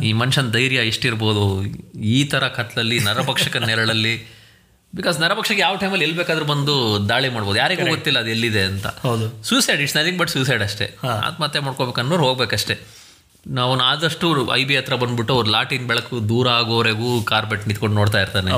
[0.04, 1.44] ಈ ಮನುಷ್ಯನ ಧೈರ್ಯ ಎಷ್ಟಿರ್ಬೋದು?
[2.16, 4.14] ಈ ತರ ಕತ್ಲಲ್ಲಿ ನರಭಕ್ಷಕ ನೆರಳಲ್ಲಿ
[4.94, 6.74] ಬಿಕಾಸ್ ನರಭಕ್ಷಕ ಯಾವ ಟೈಮಲ್ಲಿ ಎಲ್ಲಿ ಬೇಕಾದ್ರೂ ಬಂದು
[7.08, 7.58] ದಾಳಿ ಮಾಡ್ಬೋದು.
[7.58, 8.86] ಯಾರಿಗೂ ಗೊತ್ತಿಲ್ಲ ಅದು ಎಲ್ಲಿದೆ ಅಂತ.
[9.42, 10.86] Suicide it's nothing but suicide ಅಷ್ಟೇ.
[11.28, 12.76] ಆತ್ಮಹತ್ಯೆ ಮಾಡ್ಕೋಬೇಕನ್ನೋರು ಹೋಗ್ಬೇಕಷ್ಟೇ.
[13.46, 18.52] ನಾವು ಆದಷ್ಟು ಐ ಬಿ ಹತ್ರ ಬಂದ್ಬಿಟ್ಟು ಅವ್ರು ಲಾಟಿನ ಬೆಳಕು ದೂರ ಆಗೋವರೆಗೂ ಕಾರ್ಬೆಟ್ ನಿಂತ್ಕೊಂಡು ನೋಡ್ತಾ ಇರ್ತಾನೆ.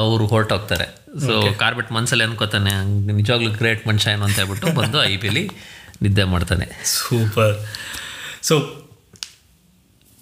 [0.00, 0.86] ಅವರು ಹೊರಟೋಗ್ತಾರೆ.
[1.26, 2.72] ಸೊ ಕಾರ್ಬೆಟ್ ಮನ್ಸಲ್ಲಿ ಅನ್ಕೋತಾನೆ
[3.12, 5.42] ನಿಜವಾಗ್ಲೂ ಗ್ರೇಟ್ ಮನುಷ್ಯ ಏನು ಅಂತ ಹೇಳ್ಬಿಟ್ಟು ಬಂದು ಐ ಪಿಲಿ
[6.02, 6.66] ನಿದ್ದೆ ಮಾಡ್ತಾನೆ.
[6.84, 7.56] ಸೂಪರ್.
[8.42, 8.54] ಸೊ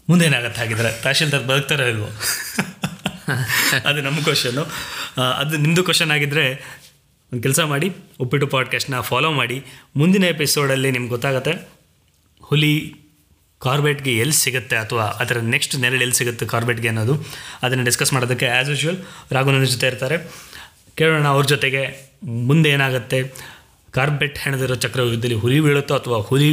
[0.08, 0.90] ಮುಂದೇನಾಗತ್ತೆ ಹಾಗಿದ್ರೆ?
[1.02, 2.08] ತಹಶೀಲ್ದಾರ್ ಬದುಕ್ತಾರೆ ಇಲ್ವೋ
[3.86, 4.62] ಅದು ನಮ್ಮ ಕ್ವಶನು
[5.38, 6.44] ಅದು ನಿಮ್ಮದು ಕ್ವಶನ್ ಆಗಿದ್ದರೆ
[7.32, 7.88] ಒಂದು ಕೆಲಸ ಮಾಡಿ,
[8.20, 9.56] ಉಪ್ಪಿಟ್ಟು ಪಾಡ್ಕಾಸ್ಟ್ನ ಫಾಲೋ ಮಾಡಿ.
[9.96, 11.54] ಮುಂದಿನ ಎಪಿಸೋಡಲ್ಲಿ ನಿಮ್ಗೆ ಗೊತ್ತಾಗುತ್ತೆ,
[12.40, 12.74] ಹುಲಿ
[13.58, 17.14] ಕಾರ್ಬೆಟ್ಗೆ ಎಲ್ಲಿ ಸಿಗುತ್ತೆ ಅಥವಾ ಅದರ ನೆಕ್ಸ್ಟ್ ನೆರಳು ಎಲ್ಲಿ ಸಿಗುತ್ತೆ ಕಾರ್ಬೆಟ್ಗೆ ಅನ್ನೋದು.
[17.62, 18.98] ಅದನ್ನು ಡಿಸ್ಕಸ್ ಮಾಡೋದಕ್ಕೆ ಆ್ಯಸ್ ಯೂಶ್ವಲ್
[19.32, 20.16] ರಾಘು ಜೊತೆ ಇರ್ತಾರೆ.
[20.96, 21.82] ಕೇಳೋಣ ಅವ್ರ ಜೊತೆಗೆ
[22.24, 23.18] ಮುಂದೆ ಏನಾಗುತ್ತೆ.
[23.92, 26.50] ಕಾರ್ಬೆಟ್ ಹೆಣದಿರೋ ಚಕ್ರವ್ಯೂಹದಲ್ಲಿ ಹುಲಿ ಬೀಳುತ್ತೋ ಅಥವಾ ಹುಲಿ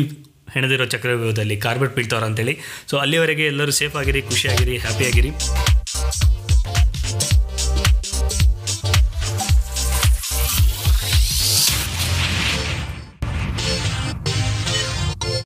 [0.53, 2.57] ಹೆಣದಿರೋ ಚಕ್ರವ್ಯೂಹದಲ್ಲಿ ಕಾರ್ಬೆಟ್ ಬೀಳ್ತಾವ್ರ ಅಂತೇಳಿ.
[2.89, 5.31] ಸೊ ಅಲ್ಲಿವರೆಗೆ ಎಲ್ಲರೂ ಸೇಫ್ ಆಗಿರಿ, ಖುಷಿಯಾಗಿರಿ ಹ್ಯಾಪಿಯಾಗಿರಿ